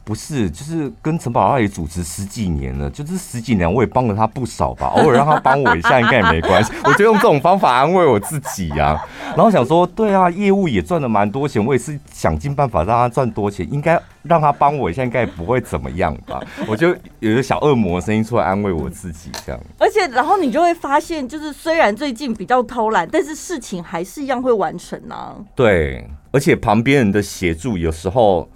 [0.08, 6.72] 不是，就是跟陈宝阿姨主持十几年了，就是十几年我也帮了他不少吧，偶尔让他帮我一下应该也没关系。
[6.86, 9.06] 我就用这种方法安慰我自己呀、啊。
[9.36, 16.42] 然后想说，对啊，业务也赚了蛮多钱，我也是想尽办法让他赚多钱，应该让他帮我一下，应该也不会怎么样吧？
[16.66, 19.62] 我就有一个小恶魔声音出来安慰我自己，这样。
[19.78, 25.36] 而且，然后你就会发现，就是虽然最近比较偷懒，但是事情还是一样会完成啊。
[25.54, 28.48] 对，而且旁边人的协助有时候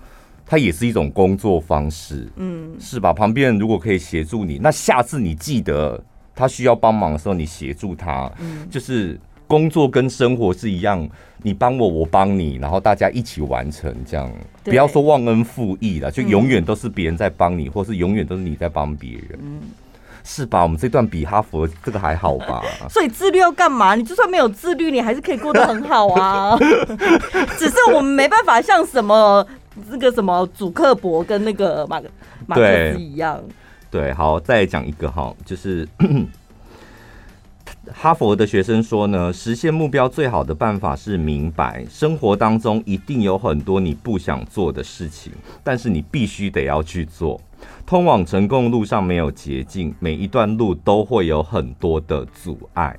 [0.51, 3.13] 他也是一种工作方式，嗯，是吧？
[3.13, 5.97] 旁边人如果可以协助你，那下次你记得
[6.35, 9.17] 他需要帮忙的时候，你协助他，嗯，就是。
[9.47, 11.05] 工作跟生活是一样，
[11.43, 14.31] 你帮我，我帮你，然后大家一起完成，这样
[14.63, 19.59] 不要说忘恩负义了，就永远都是别人在帮你，嗯、或是永远都是你在帮别人，嗯，
[20.23, 20.63] 是吧？
[20.63, 22.63] 我们这段比哈佛这个还好吧？
[22.89, 23.93] 所以自律要干嘛？
[23.93, 26.57] 你就算没有自律，你还是可以过得很好啊。
[27.59, 29.45] 只是我们没办法像什么
[29.89, 32.01] 那个什么祖克伯跟那个马
[32.47, 33.41] 马克思一样。
[33.89, 35.87] 对，对，好，再讲一个哈，就是。
[37.91, 47.41] 哈佛的学生说呢，实现目标最好的办法是明白，生活当中一定有很多你不想做的事情，但是你必须得要去做。
[47.83, 52.95] 通往成功路上没有捷径，每一段路都会有很多的阻碍。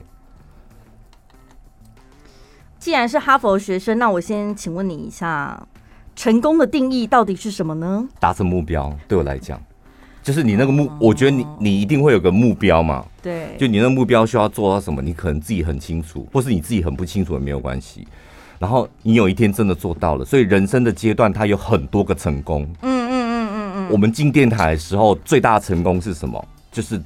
[2.81, 5.65] 既然是哈佛学生，那我先请问你一下，
[6.15, 8.07] 成功的定义到底是什么呢？
[8.21, 9.61] 达成目标，对我来讲。
[10.23, 13.05] 就是你那个目，我觉得你你一定会有个目标嘛。
[13.21, 13.57] 对。
[13.59, 18.07] 就你那个目标需要做到什么，你可能自己很清楚，或是你自己很不清楚也没有关系。
[18.61, 22.63] 然后你有一天真的做到了，所以人生的阶段它有很多个成功。
[22.83, 23.89] 嗯嗯嗯嗯嗯。
[23.91, 26.49] 我们进电台的时候最大的成功是什么？
[26.71, 27.03] 就是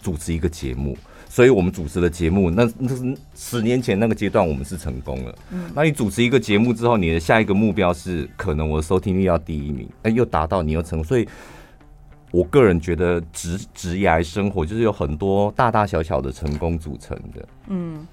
[0.00, 0.96] 主持一个节目。
[1.30, 5.34] 所以我们主持的节目，那那是十年前那个阶段我们是成功了。
[5.52, 5.70] 嗯。
[5.74, 11.26] 那你主持一个节目之后，你的下一个目标是可能我的收听率要第一名，哎，又达到你又成功，所以。
[12.32, 17.48] 我个人觉得职职业生活就是有很多大大小小的成功组成的。
[17.66, 18.06] 嗯，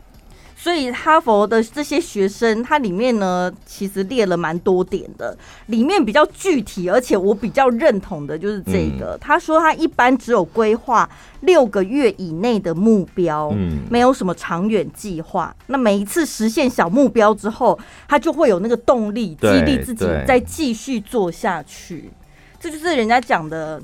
[0.67, 5.33] 所以哈佛的这些学生，他里面呢其实列了蛮多点的，
[5.67, 9.13] 里面比较具体，而且我比较认同的就是这个。
[9.13, 15.55] 嗯、他说他一般只有规划六个月以内的目标，嗯，没有什么长远计划。
[15.67, 22.11] 那每一次实现小目标之后，他就会有那个动力激励自己再继续做下去。
[22.59, 23.81] 这就是人家讲的。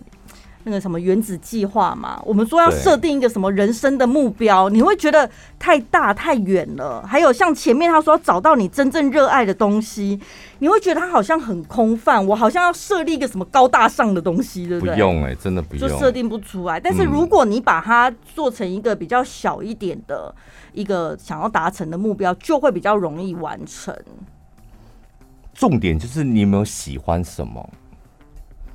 [0.66, 7.06] 那个什么原子计划嘛，我们说要设定一个什么人生的目标，你会觉得太大太远了。
[7.06, 10.20] 还有像前面他说要找到你真正热爱的东西，
[10.60, 14.94] 你会觉得他好像很空泛，我好像要设立一个什么高大上的东西，对不对？
[14.94, 16.80] 不用哎、欸，真的不用，就设定不出来。
[16.80, 20.34] 但是如果你把它做成一个比较小一点的
[20.72, 23.94] 一个想要达成的目标，就会比较容易完成。
[25.54, 27.70] 重点就是你有没有喜欢什么，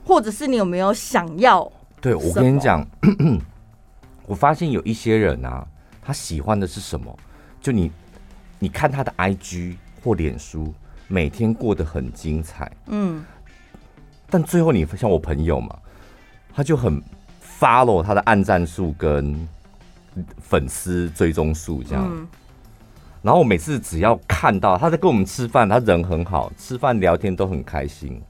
[0.04, 1.72] 或者是你有没有想要。
[2.00, 2.86] 对，我跟你讲，
[4.26, 5.66] 我发现有一些人啊，
[6.00, 7.16] 他喜欢的是什么？
[7.60, 7.90] 就你，
[8.58, 10.72] 你看他的 IG 或脸书，
[11.08, 13.24] 每天过得很精彩，嗯，
[14.30, 15.76] 但最后你像我朋友嘛，
[16.54, 17.02] 他就很
[17.58, 19.48] follow 他的暗战数跟
[20.40, 22.26] 粉丝追踪数这样，嗯，
[23.22, 28.22] 然后我每次只要看到他在跟我们吃饭，他人很好，吃饭聊天都很开心。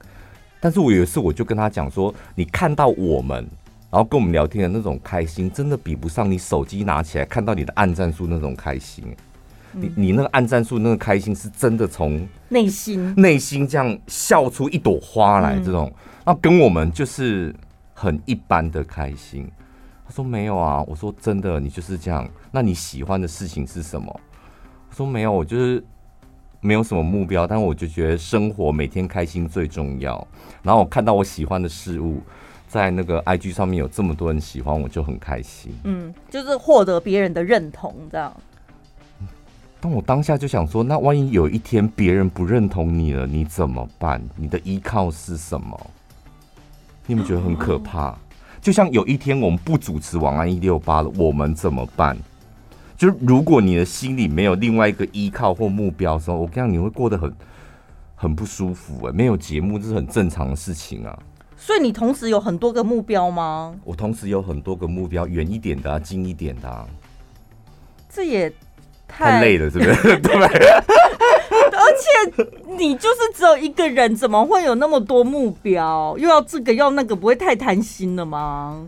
[0.59, 3.47] 但是我有一次我就跟他讲说，你看到我们，
[3.91, 9.03] 然后跟我们聊天的那种开心，真的比不上你手机拿起来看到你的暗战术那种开心。
[9.71, 15.91] 你你那个暗战术那个开心，是真的从内心内心这样笑出一朵花来，这种，
[16.25, 17.53] 那跟我们就是
[17.93, 19.49] 很一般的开心。
[20.07, 22.27] 他说没有啊，我说真的，你就是这样。
[22.51, 24.07] 那你喜欢的事情是什么？
[24.89, 25.83] 我说没有，我就是。
[26.61, 30.27] 没有什么目标，但我就觉得生活每天开心最重要。
[30.61, 32.21] 然后我看到我喜欢的事物，
[32.69, 35.73] 在那个 IG 上面有这么多人喜欢，我就很开心。
[35.83, 38.31] 嗯，就是获得别人的认同，这样。
[39.81, 44.21] 但我当下就想说，那万一有一天别人不认同你了，你怎么办？
[44.35, 45.89] 你的依靠是什么？
[47.07, 48.15] 你们觉得很可怕？
[48.61, 52.15] 就像有一天我们不主持晚安一六八了，我们怎么办？
[52.97, 57.33] 就是如果你的心里没有另外一个依靠或目标的时候，我跟你讲，你会过得很
[58.15, 59.11] 很不舒服哎。
[59.13, 61.17] 没有节目这是很正常的事情啊。
[61.61, 63.75] 所以你同时有很多个目标吗？
[63.83, 66.87] 我同时有很多个目标，远一点的啊，近一点的啊。
[68.09, 68.49] 这也
[69.07, 70.17] 太，太累了，是不是？
[70.23, 70.33] 对。
[70.33, 76.17] 而且你就是只有一个人，怎么会有那么多目标？
[76.17, 78.85] 又要这个要那个，不会太贪心了吗？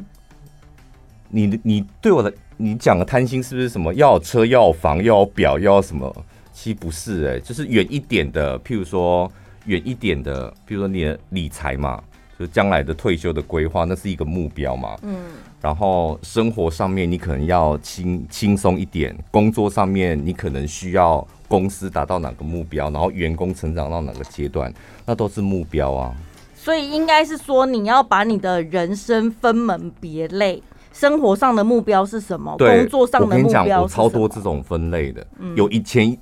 [1.29, 2.33] 你你对我的。
[2.57, 6.15] 你讲的贪心是不是什么要车要房要表要什么？
[6.53, 9.31] 其实不是哎、欸，就是远一点的，譬如说
[9.65, 11.99] 远一点的，譬如说你的理财嘛，
[12.41, 14.97] 就将来的退休的规划，那是一个目标嘛。
[15.03, 15.15] 嗯。
[15.61, 24.73] 然后生活上面你可能要轻轻松一点，工作上面你可能需要公司达到哪个目标，然后员工成长到哪个阶段，
[25.05, 26.15] 那都是目标啊。
[26.55, 30.61] 所以应该是说，你要把你的人生分门别类。
[30.93, 32.57] 生活上的目标是什么？
[32.57, 33.61] 工作上的目标？
[33.61, 35.25] 我跟你讲，我超多这种分类的。
[35.39, 36.17] 嗯、有以前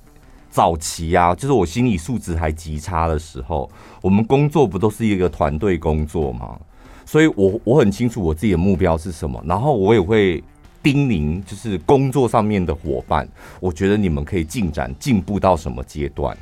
[0.48, 3.68] 早期啊，就是我心理素质还极差的时候，
[4.00, 6.58] 我们工作不都是一个团队工作吗？
[7.04, 10.42] 所以我我很清楚我自己的目标是什么，然后我也会
[10.82, 16.36] 叮咛，就是工作上面的伙伴，我觉得你们可以进展进步到什么阶段，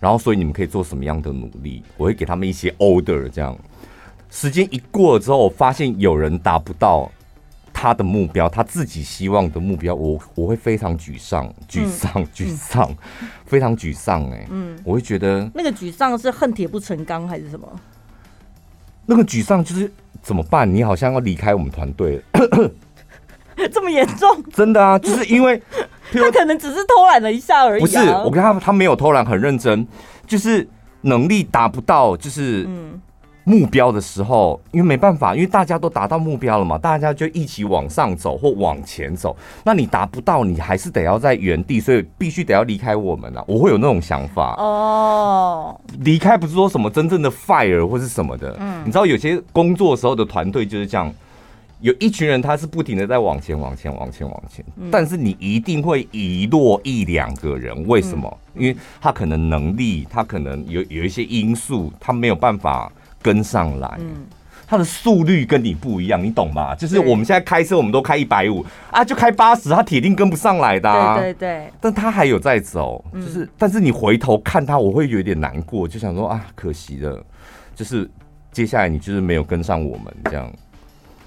[0.00, 3.28] 然后所以你们可以做什么样的努力，我会给他们一些 order。
[3.28, 3.56] 这样
[4.30, 7.10] 时间一过了之后，我发现有人达不到。
[7.82, 12.94] 他的目标，他自己希望的目标，我我会非常沮丧，沮丧，沮丧，
[13.46, 14.30] 非常沮丧。
[14.30, 17.66] 哎，嗯，我会觉得那个沮丧是恨铁不成钢还是什么？
[19.06, 19.90] 那个沮丧就是
[20.20, 20.70] 怎么办？
[20.70, 22.70] 你好像要离开我们团队了，
[23.72, 24.44] 这么严重？
[24.52, 25.62] 真的啊，就是因为
[26.12, 27.80] 他可能只是偷懒了一下而已。
[27.80, 29.86] 不是，我跟他他没有偷懒，很认真，
[30.26, 30.68] 就是
[31.00, 33.00] 能力达不到，就是嗯。
[33.50, 39.36] 目标的时候，因为没办法，因为大家都达到目标了嘛，大家就一起往上走或往前走。
[39.64, 43.42] 那你达不到，你还是得要在原地，所以必须得要离开我们啊！
[43.48, 45.80] 我会有那种想法哦。
[45.98, 51.12] 离开不是说什么真正的 fire 或是什么的，嗯，你知道有些工作时候的团队就是这样，
[51.80, 58.38] 有一群人他是不停的在往前、往前、往前、往前，但是你一定会遗落一两个人，为什么？
[58.54, 62.92] 因为他可能能力，他可能有有一些因素，他没有办法。
[63.22, 64.26] 跟上来，嗯，
[64.66, 66.74] 它的速率跟你不一样，你懂吗？
[66.74, 71.18] 就是我们现在开车，我们都开一百五啊，就开八十，他铁定跟不上来的，啊。
[71.18, 77.22] 对对对，但他还有在走，就是，但是你回头看他，我会有点难过，就想说啊，可惜了，
[77.74, 78.08] 就是
[78.52, 80.50] 接下来你就是没有跟上我们，这样。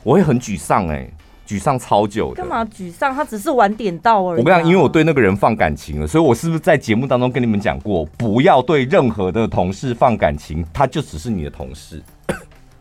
[0.03, 1.09] 我会很沮丧哎。
[1.45, 3.13] 沮丧超久的，干嘛沮丧？
[3.13, 4.39] 他只是晚点到而已。
[4.39, 12.01] 我跟你讲，因为我对那个人放感情了，所以我是不是在节目当中跟你们讲过，不要对任何的同事放感情，他就只是你的同事。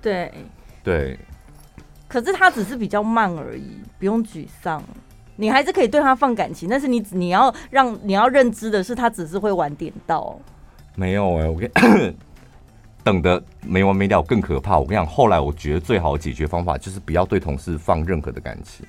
[0.01, 0.33] 对
[0.83, 1.19] 对，
[2.09, 4.83] 可是他只是比较慢而已，不用沮丧。
[5.37, 10.39] 你还是可以对他放感情，但是你你要让你要认知的是，他只是会晚点到。
[10.95, 12.15] 没有哎、欸，我跟。
[13.05, 14.79] 等的没完没了，更可怕。
[14.79, 18.87] 我跟你讲，后来我觉得最好的解决方法就是不要对同事放任何的感情。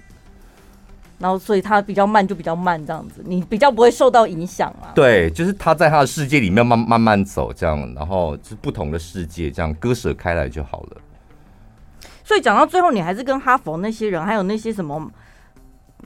[1.20, 4.92] 然后，所以他比较慢就比较慢，这样子，你比较不会受到影响啊。
[4.94, 10.98] 对，就是他在他的世界里面慢慢慢走，这样，然后是不同的世界，这样割舍开来就好了。
[12.24, 15.10] 所以讲到最后，你还是跟哈佛那些人，还有那些什么。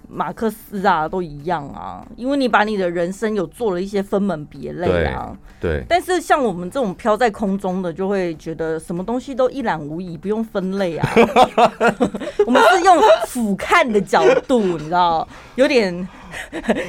[0.07, 5.31] 马克思啊，都一样啊，因为你把你的人生有做了一些分门别类啊。
[5.31, 5.37] 对。
[5.59, 11.09] 对，但是像我们这种飘在空中的，就会觉得什么东西都一览无遗，不用分类啊。
[12.45, 12.95] 我们是用
[13.25, 16.07] 俯瞰的角度，你知道，有点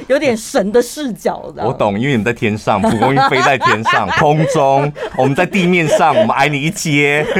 [0.07, 1.51] 有点神的视角。
[1.57, 7.25] 我懂，因为你们在天上，蒲公英飞在天上，空中，我们在地面上，我们挨你一阶。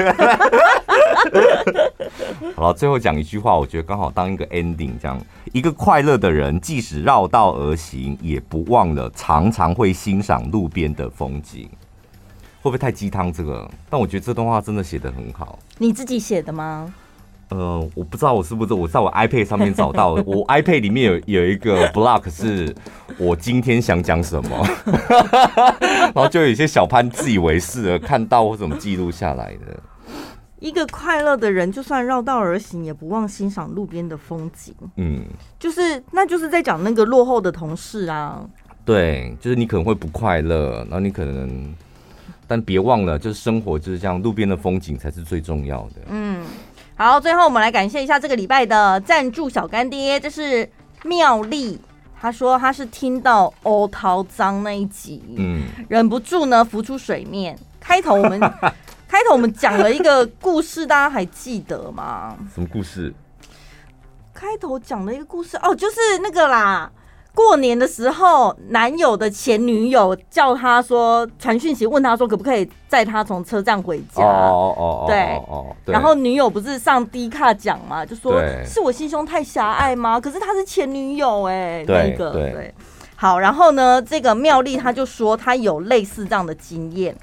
[2.56, 5.20] 好了，最后讲一句话，我觉得刚好当一个 ending，这样
[5.54, 11.70] 一个快乐的人，即使绕道而行，也不忘了常常会欣赏路边的风景。
[12.62, 13.32] 会不会太鸡汤？
[13.32, 15.58] 这个，但我觉得这段话真的写得很好。
[15.78, 16.94] 你自己写的吗？
[17.50, 22.76] 呃，我不知道我是不是我在我 iPad 上面找到， 我 iPad 里面有有一个 block 是
[23.18, 24.68] 我今天想讲什么，
[26.14, 29.80] 然后就有一些小潘自以为是的看到或怎么记录下来的。
[30.60, 34.74] 一个快乐的人，就算绕道而行，也不忘欣赏路边的风景。
[34.98, 35.24] 嗯，
[35.58, 38.42] 就是，那就是在讲那个落后的同事啊。
[38.84, 41.74] 对，就是你可能会不快乐，然后你可能，
[42.46, 46.02] 但别忘了，就是生活就是这样，路边的风景才是最重要的。
[46.10, 46.46] 嗯，
[46.96, 50.70] 好，最后我们来感谢一下这个礼拜的赞助小干爹，这是
[51.04, 51.80] 妙丽，
[52.20, 57.58] 他说他是听到欧桃脏那一集，嗯，忍不住呢浮出水面。
[57.80, 58.40] 开头我们。
[59.10, 62.38] 开头我们讲了一个故事，大家还记得吗？
[62.54, 63.12] 什么故事？
[64.36, 66.92] 开头讲了一个故事哦，就是那个啦。
[67.34, 74.22] 过年的时候，男友的前女友叫他说传讯息问他说可不可以载他从车站回家？
[74.24, 75.76] 哦哦哦，对哦。
[75.86, 80.20] 然后女友不是上低卡讲嘛，就说是我心胸太狭隘吗？
[80.20, 82.72] 可是他是前女友哎，那个对。
[83.16, 87.14] 好，然后呢，这个妙丽她就说她有类似这样的经验。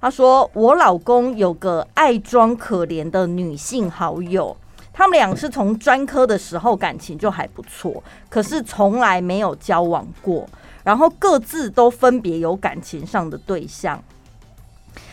[0.00, 4.56] 他说：“我老公有个爱装可怜的女性好友，
[4.94, 10.48] 他们俩是从专科的时候感情就还不错，可是从来没有交往过，
[10.82, 14.02] 然后各自都分别有感情上的对象。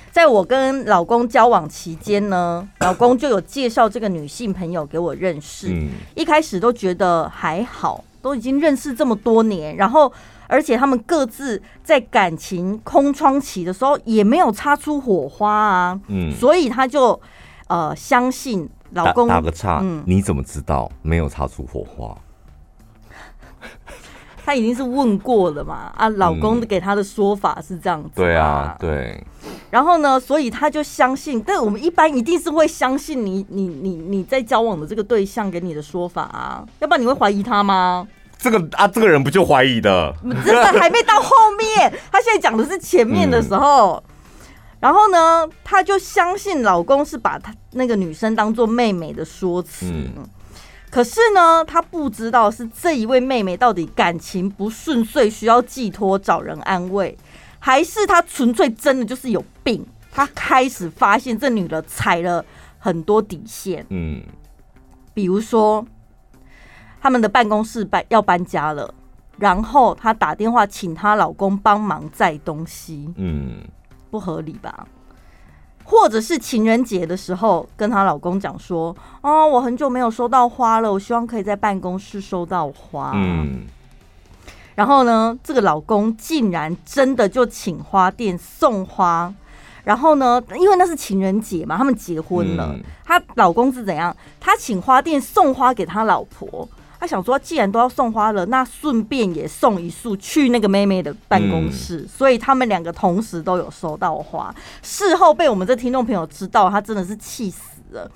[0.10, 5.68] 在我跟老公交往期间呢，老公就有介绍这个女性朋友给我认识，
[6.16, 10.12] 一开始都觉得还好，都已经认识这么多年，然后。”
[10.50, 17.20] 而且他们各自在感情空窗期的时候也没有擦出火花啊，嗯，所以他就
[17.68, 22.18] 呃相信老公打，打个岔，嗯，你怎么知道没有擦出火花？
[24.46, 29.22] 他已经是问过了嘛，啊，老公给他的说法是这样子，对啊，对。
[29.70, 38.08] 然后呢，所以他就相信，但我们一般一定是会相信你，你，你，你在交往的这个对象给你的说法啊，要不然你会怀疑他吗？
[38.40, 40.14] 这个啊，这个人不就怀疑的？
[40.46, 44.02] 真的还没到后面，他现在讲的是前面的时候。
[44.08, 44.14] 嗯、
[44.80, 49.88] 然后呢，他就相信老公是把他那个女生当做妹妹的说辞。
[49.88, 50.24] 嗯、
[50.92, 57.18] 可是呢，他不知道是这一位妹妹到底感情不顺遂，需要寄托找人安慰，
[57.58, 59.84] 还是他纯粹真的就是有病？
[60.12, 62.46] 他开始发现这女的踩了
[62.78, 63.84] 很多底线。
[63.90, 64.22] 嗯，
[65.16, 65.84] 比如说。
[67.08, 68.94] 他们的办公室搬要搬家了，
[69.38, 73.62] 然后她打电话请她老公帮忙载东西，嗯，
[74.12, 74.86] 不合理吧？
[75.86, 78.94] 或者是情人节的时候跟她老公讲说
[79.24, 83.62] ：“哦，我很久没有收到花了，我希望可以在办公室收到花。”嗯，
[84.76, 89.34] 然后呢，这个老公竟然真的就请花店送花，
[89.86, 94.14] 然后呢，因为那是情人节嘛，他们结婚了，她老公是怎样？
[94.42, 96.68] 他请花店送花给他老婆。
[97.00, 104.54] 他想说，既然都要送花了，那顺便也送一束去那个妹妹的办公室，嗯、所以他们两个同时都有收到花。
[104.82, 108.10] 事后被我们这听众朋友知道，他真的是气死了。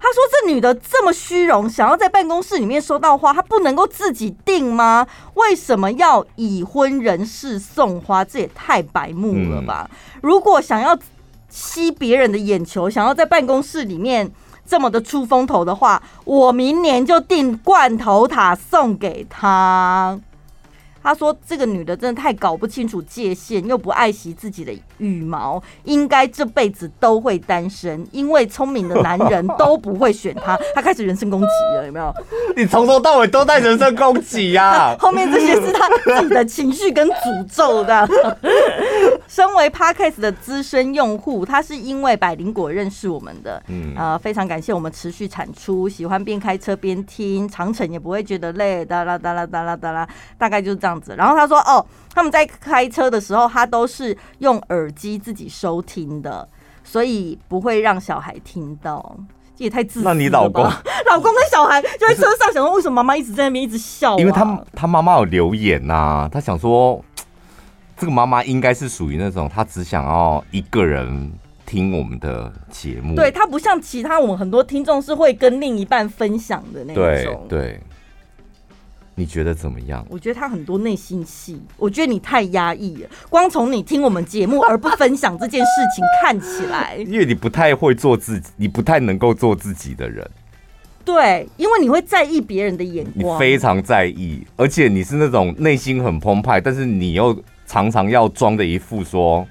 [0.00, 5.04] 他说：“这女的这么虚荣，想要在办公室里面收到花，她不能够自己订吗？
[5.34, 8.24] 为什么要已婚人士送花？
[8.24, 9.90] 这也太白目了吧！
[9.90, 10.96] 嗯、如果想要
[11.48, 14.30] 吸别人的眼球，想要在办公室里面。”
[14.68, 20.20] 这么的出风头的话，我明年就订罐头塔送给他。
[21.02, 30.58] 他说：“这个女的真的太搞不清楚界限，又不爱惜自己的羽毛，应该这辈子都会单身，因为聪明的男人都不会选她。
[30.74, 31.46] ”他开始人身攻击
[31.76, 32.12] 了，有没有？
[32.56, 34.94] 你从头到尾都在人身攻击呀！
[34.98, 35.88] 后面这些是他
[36.20, 38.08] 自己的情绪跟诅咒的。
[39.28, 43.62] 身为 Podcast 的资深用户，他是因为百灵果认识我们的。
[43.68, 51.16] 嗯，呃，非常感谢我们持续产出，喜欢边开车边听，长城也不会觉得累，哒啦哒啦哒啦哒啦，大概就是这样子。
[51.18, 51.84] 然后他说，哦，
[52.14, 56.48] 他们在开车的时候，他都是用耳机自己收听的，
[56.84, 59.16] 所以不会让小孩听到。
[59.56, 60.12] 这也太自私了吧。
[60.12, 60.62] 那你老公，
[61.10, 64.18] 老公跟小孩就在车上想说，为什么妈妈一直在那边一直笑啊？
[64.18, 67.04] 因为他他妈妈有留言呐、啊，他想说。
[68.00, 71.32] 这个妈妈应该是属于那种，她只想要一个人
[71.66, 73.16] 听我们的节目。
[73.16, 77.44] 对，她不像其他我们很多听众是会跟另一半分享的那种。
[77.48, 77.80] 对对，
[79.18, 80.06] 你觉得怎么样？
[80.08, 83.08] 我觉得他很多内心戏，我觉得你太压抑了。
[83.28, 90.24] 光从你听我们节目而不分享这件事情看起来， 因为你不太会做自己，你不太能够做自己的人。
[91.04, 97.36] 对，因为你会在意别人的眼光，你非常在意，而且你是那种内心很澎湃，但是你又。
[97.70, 99.46] 常常要装的一副说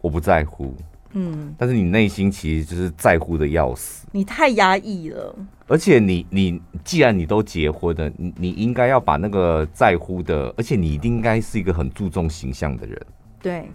[0.00, 0.74] 我不在乎，
[1.18, 4.06] 嗯，但是你内心其实就是在乎的要死。
[4.12, 5.34] 你太压抑了，
[5.66, 13.06] 而且你你既然你都结婚了，你你应该要把那个在乎的，而且你一定应该是一个很注重形象的人，
[13.42, 13.68] 对。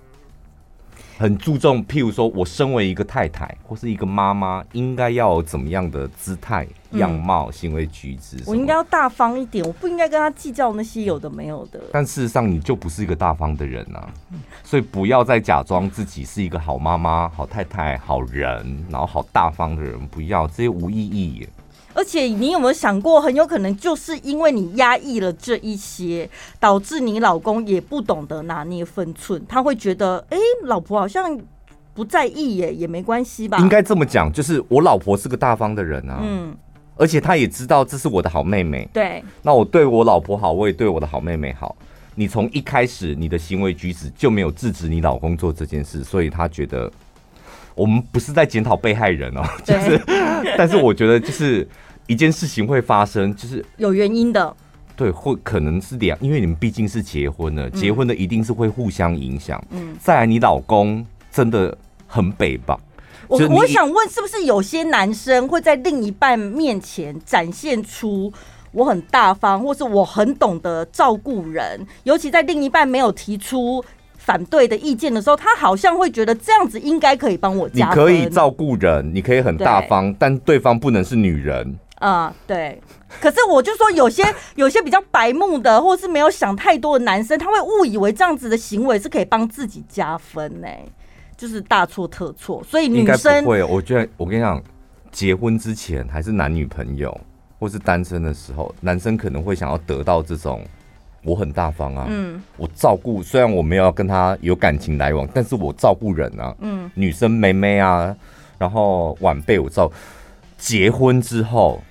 [1.17, 8.37] 很注重，譬如说，我身为一个太太或是一个妈妈，应该要有怎么样的姿态、样貌、行为举止？
[8.45, 11.79] 我应该要大方一点，我不应该跟他计较那些有的没有的。
[11.91, 14.09] 但事实上，你就不是一个大方的人啊，
[14.63, 21.49] 所以不要再假装自己是一个好妈妈、好太太、好人，然后好大方的人，不要，这些无意义耶。
[21.93, 26.29] 而且你有没有想过，很有可能就是因为你压抑了这一些，
[26.59, 31.39] 导致你老公也不懂得拿捏分寸，他会觉得，哎，老婆好像
[31.93, 33.57] 不在意耶，也没关系吧？
[33.59, 36.55] 应该这么讲，就是我老婆是个大方的人啊，嗯，
[36.95, 41.75] 而且她也知道这是我的好妹妹，对，那我对我老婆好，我也对我的好妹妹好。
[42.15, 46.91] 你从一开始你的行为举止就没有制止你老公做这件事，所以他觉得
[47.75, 50.01] 我们不是在检讨被害人哦，就是，
[50.57, 51.67] 但是我觉得就是。
[52.05, 54.53] 一件事情会发生，就是有原因的。
[54.93, 59.63] 对，会可能是两，因为你们毕竟是结婚了，结婚的一定是会互相影响。
[59.69, 62.77] 嗯，再来，你老公真的很北吧？
[63.29, 68.31] 我我想问，是不是有些男生会在另一半面前展现出
[68.73, 73.81] 我很大方，或是我很懂得照顾人，尤其在另一半没有提出
[74.23, 77.97] 反对的意见的时候，他好像会觉得这样子应该可以帮我加分。
[77.99, 81.77] 你可以照顾人，你可以很大方，对但对方不能是女人。
[81.95, 82.81] 啊、嗯，对，
[83.19, 84.23] 可是我就说有些
[84.55, 90.67] 有些比较白目的，或是没有想太多的男生，他会误以为这样子的行为是可以帮自己加分呢，
[91.37, 92.63] 就是大错特错。
[92.63, 94.61] 所以女生不会，我觉得我跟你讲，
[95.11, 97.17] 结婚之前还是男女朋友
[97.59, 100.61] 或是单身的时候，男生可能会想要得到这种
[101.23, 108.15] 我很大方啊，嗯，我照顾，虽然我没有要跟他有感情来往，但是我照顾人啊，嗯，女生妹妹啊，
[108.57, 109.91] 然后晚辈我照，
[110.57, 111.81] 结婚之后。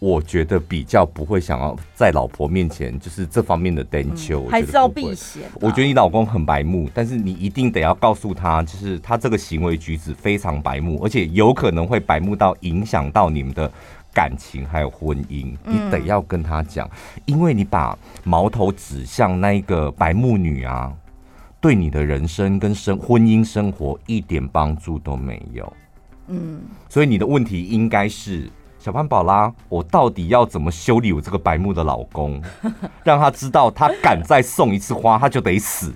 [0.00, 5.44] 我觉得比较不会想要在老婆面前就是这方面的担求，还是要避嫌。
[5.62, 13.70] 我觉得你老公很白目，但是你一定得要告诉他，就是他这个行为举止非常白目，而且有可能会白目到影响到你们的
[14.14, 15.54] 感情还有婚姻。
[15.66, 16.88] 你得要跟他讲，
[17.26, 20.92] 因为你把矛头指向那个白木女啊，
[21.60, 25.72] 对你的人生跟生婚姻生活一点帮助都没有。
[26.28, 28.48] 嗯，所以你的问题应该是。
[28.78, 32.38] 小潘宝拉，我到底要怎么修理我这个白目的老公，
[33.02, 35.90] 让他知道他敢再送一次花，他就得死。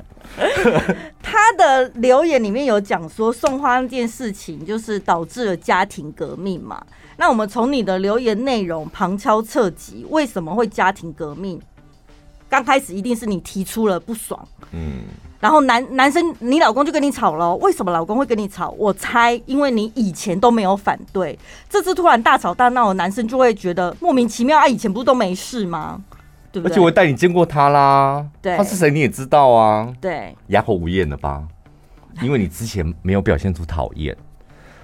[1.49, 6.79] 他的留言里面有讲说，送花那件事情就是导致了家庭革命嘛？
[7.17, 11.59] 那我们从你的留言内容旁敲侧击，为什么会家庭革命？
[12.51, 15.05] 刚开始一定是你提出了不爽，嗯。
[15.41, 17.55] 然后男男生，你老公就跟你吵了。
[17.57, 18.71] 为什么老公会跟你吵？
[18.77, 21.39] 我猜，因为你以前都没有反对，
[21.71, 24.59] 这次突然大吵大闹，男生就会觉得莫名其妙。
[24.59, 26.03] 啊，以前不是都没事吗？
[26.53, 26.73] 对不对？
[26.73, 31.45] 而且我带你见过他啦，对，他是谁你也知道啊，对，哑口无言了吧？
[32.23, 34.17] 因为你之前没有表现出讨厌，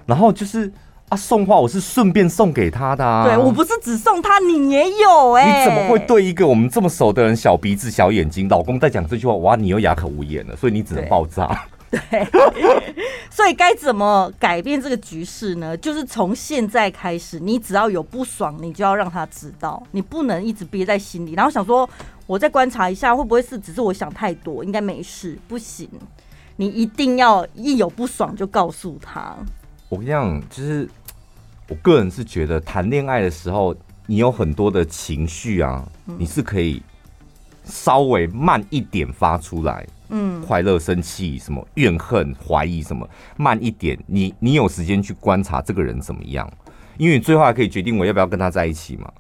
[0.07, 0.73] 然后就是。
[1.11, 3.27] 啊，送花我是顺便送给他的啊！
[3.27, 5.59] 对，我不是只送他，你也有哎、欸！
[5.59, 8.49] 你怎么会对一个我们这么熟的人小鼻子小眼睛？
[8.49, 11.67] 老公在讲这句话，哇，你又哑口无言了，所以你只能爆炸。
[12.11, 12.27] 对，
[13.31, 15.77] 所以该怎么改变这个局势呢？
[15.77, 21.89] 就是从现在开始，你只要有不爽，你就要让他知道，你不能一直憋在心里，然后想说，
[22.27, 24.65] 我再观察一下，会不会是只是我想太多？
[24.65, 25.89] 应该没事，不行，
[26.57, 29.37] 你一定要一有不爽就告诉他。
[29.89, 30.89] 我跟你讲，就是
[31.69, 33.75] 我个人是觉得谈恋爱的时候，
[34.07, 35.87] 你有很多的情绪啊，
[36.19, 36.83] 你是可以
[37.65, 39.87] 稍微慢一点发出来，
[40.47, 46.51] 快乐、生气，什么怨恨、怀疑，什么慢一点，你你有时间去观察这个人怎么样，
[46.97, 49.11] 因为你最后还可以决定我要不要跟他在一起嘛。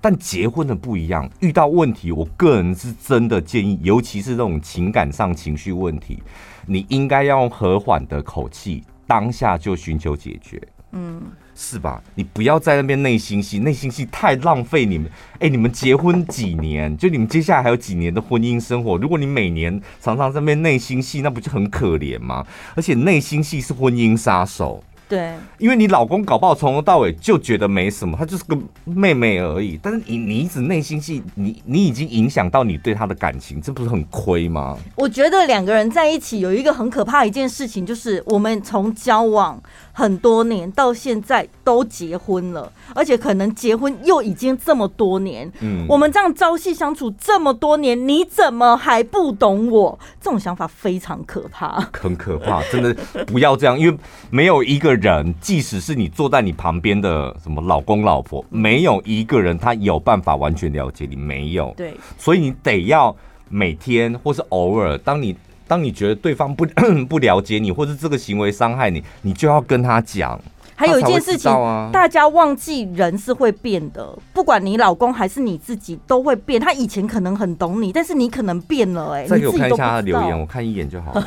[0.00, 6.20] 但结婚的不一样，遇到问题，我个人是真的建议，尤其是这种情感上情绪问题，
[6.66, 10.60] 你应该要用和缓的口气，当下就寻求解决。
[10.92, 11.22] 嗯。
[11.54, 12.02] 是吧？
[12.14, 15.08] 你不要在那边内心戏，内心戏太浪费你们。
[15.38, 16.94] 哎，你们结婚几年？
[16.96, 18.96] 就你们接下来还有几年的婚姻生活？
[18.96, 22.44] 如果你每年常常在那边内心戏，那不就很可怜吗？
[22.74, 24.82] 而且内心戏是婚姻杀手。
[25.08, 29.78] 对，因为你老公搞不好从头到尾就觉得没什么，他就是个妹妹而已。
[29.82, 34.78] 但是你你一直内心戏，你你已经影响到你对他的感情，这不是很亏吗？
[34.96, 39.62] 我觉得两个人在一起有一个很可怕的一件事情，就是我们从交往
[39.92, 45.50] 很多年到现在都结婚了，而且可能结婚又已经这么多年。
[45.60, 49.98] 嗯，我们这样朝夕相处这么多年，你怎么还不懂我？
[50.20, 52.94] 这种想法非常可怕，很可怕， 真的
[53.26, 53.98] 不要这样，因为
[54.30, 55.34] 没有一个人。
[55.40, 61.74] 即使是你坐在你旁边的什么老公老婆，没有一个人他有办法完全了解你，没有。
[61.76, 63.14] 对，所以你得要
[63.48, 65.36] 每天或是偶尔，当你
[65.72, 66.66] 当你觉得对方不
[67.08, 70.38] 不了解你，或者这个行为伤害你，你就要跟他讲。
[70.76, 71.50] 还有一件事情，
[71.90, 76.60] 大家忘记人是会变的，不管你老公还是你自己都会变。
[76.60, 79.14] 他以前可能很懂你，但是你可能变了。
[79.14, 81.26] 哎，再给我看一下他的留言，我看一眼就好了。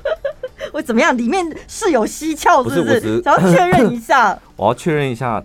[0.74, 1.16] 会怎么样？
[1.16, 3.22] 里面是有蹊跷，是不是？
[3.22, 4.38] 想要 确认一下。
[4.56, 5.42] 我要确认一下。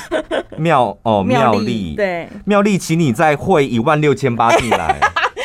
[0.56, 4.98] 妙哦，妙丽，对，妙丽，请你再汇一万六千八进来。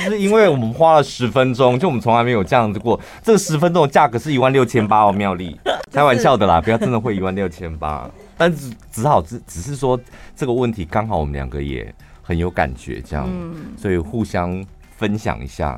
[0.05, 2.99] 就是因为我们花了十分钟，就我们从来没有这样子过。
[3.21, 5.59] 这个十分钟的价格是一万六千八哦，妙丽，
[5.91, 8.09] 开玩笑的啦，不要真的会一万六千八。
[8.37, 9.99] 但只只好只只是说
[10.35, 13.29] 这个问题刚好我们两个也很有感觉，这样，
[13.77, 14.65] 所以互相
[14.97, 15.77] 分享一下。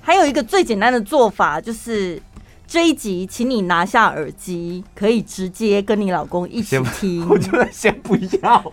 [0.00, 2.20] 还有一个最简单的做法就是。
[2.66, 7.28] 这一集，请你拿下耳机，可以直接跟你老公一起听。
[7.28, 8.64] 我觉得先不要，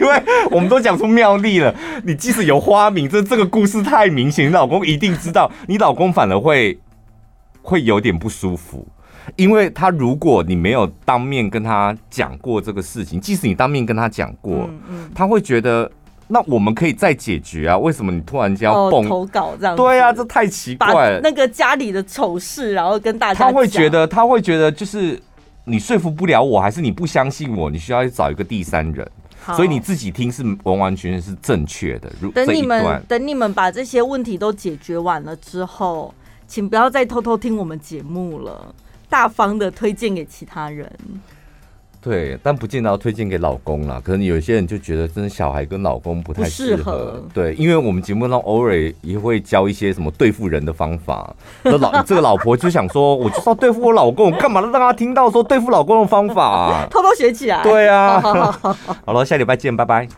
[0.00, 1.74] 因为我们都讲出妙丽了。
[2.04, 5.50] 你即使有花名，这这个故事太明显，你老公一定知道。
[5.66, 6.78] 你老公反而会
[7.60, 8.86] 会有点不舒服，
[9.36, 15.90] 因为他如果你没有当面跟他讲过这个事情，即使你当面跟他讲过，嗯嗯，他会觉得。
[16.32, 17.76] 那我们可以再解决啊？
[17.76, 19.74] 为什么你突然间要蹦、哦、投稿这样？
[19.74, 21.20] 对啊，这太奇怪了。
[21.20, 25.20] 那个家里的丑事，然后跟大家，他会觉得，他会觉得，就是
[25.64, 27.68] 你说服不了我，还是你不相信我？
[27.68, 29.10] 你需要去找一个第三人，
[29.56, 32.08] 所以你自己听是完完全全是正确的。
[32.20, 36.14] 如等你们等你们把这些问题都解决完了之后，
[36.46, 38.72] 请不要再偷偷听我们节目了，
[39.08, 40.88] 大方的推荐给其他人。
[42.02, 44.00] 对，但不见得要推荐给老公啦。
[44.02, 47.24] 可能有些人就觉得，真的小孩跟老公不太适合，合。
[47.34, 51.34] 对，因为我们节目中偶尔也会教一些什么对付人的方法。
[51.62, 56.86] 那老 这个老婆就想说，我就是要对付我老公，干嘛让他听到说对付老公的方法啊？
[56.90, 57.62] 偷偷学起来。
[57.62, 58.20] 对啊。
[59.04, 60.08] 好了，下礼拜见，拜拜。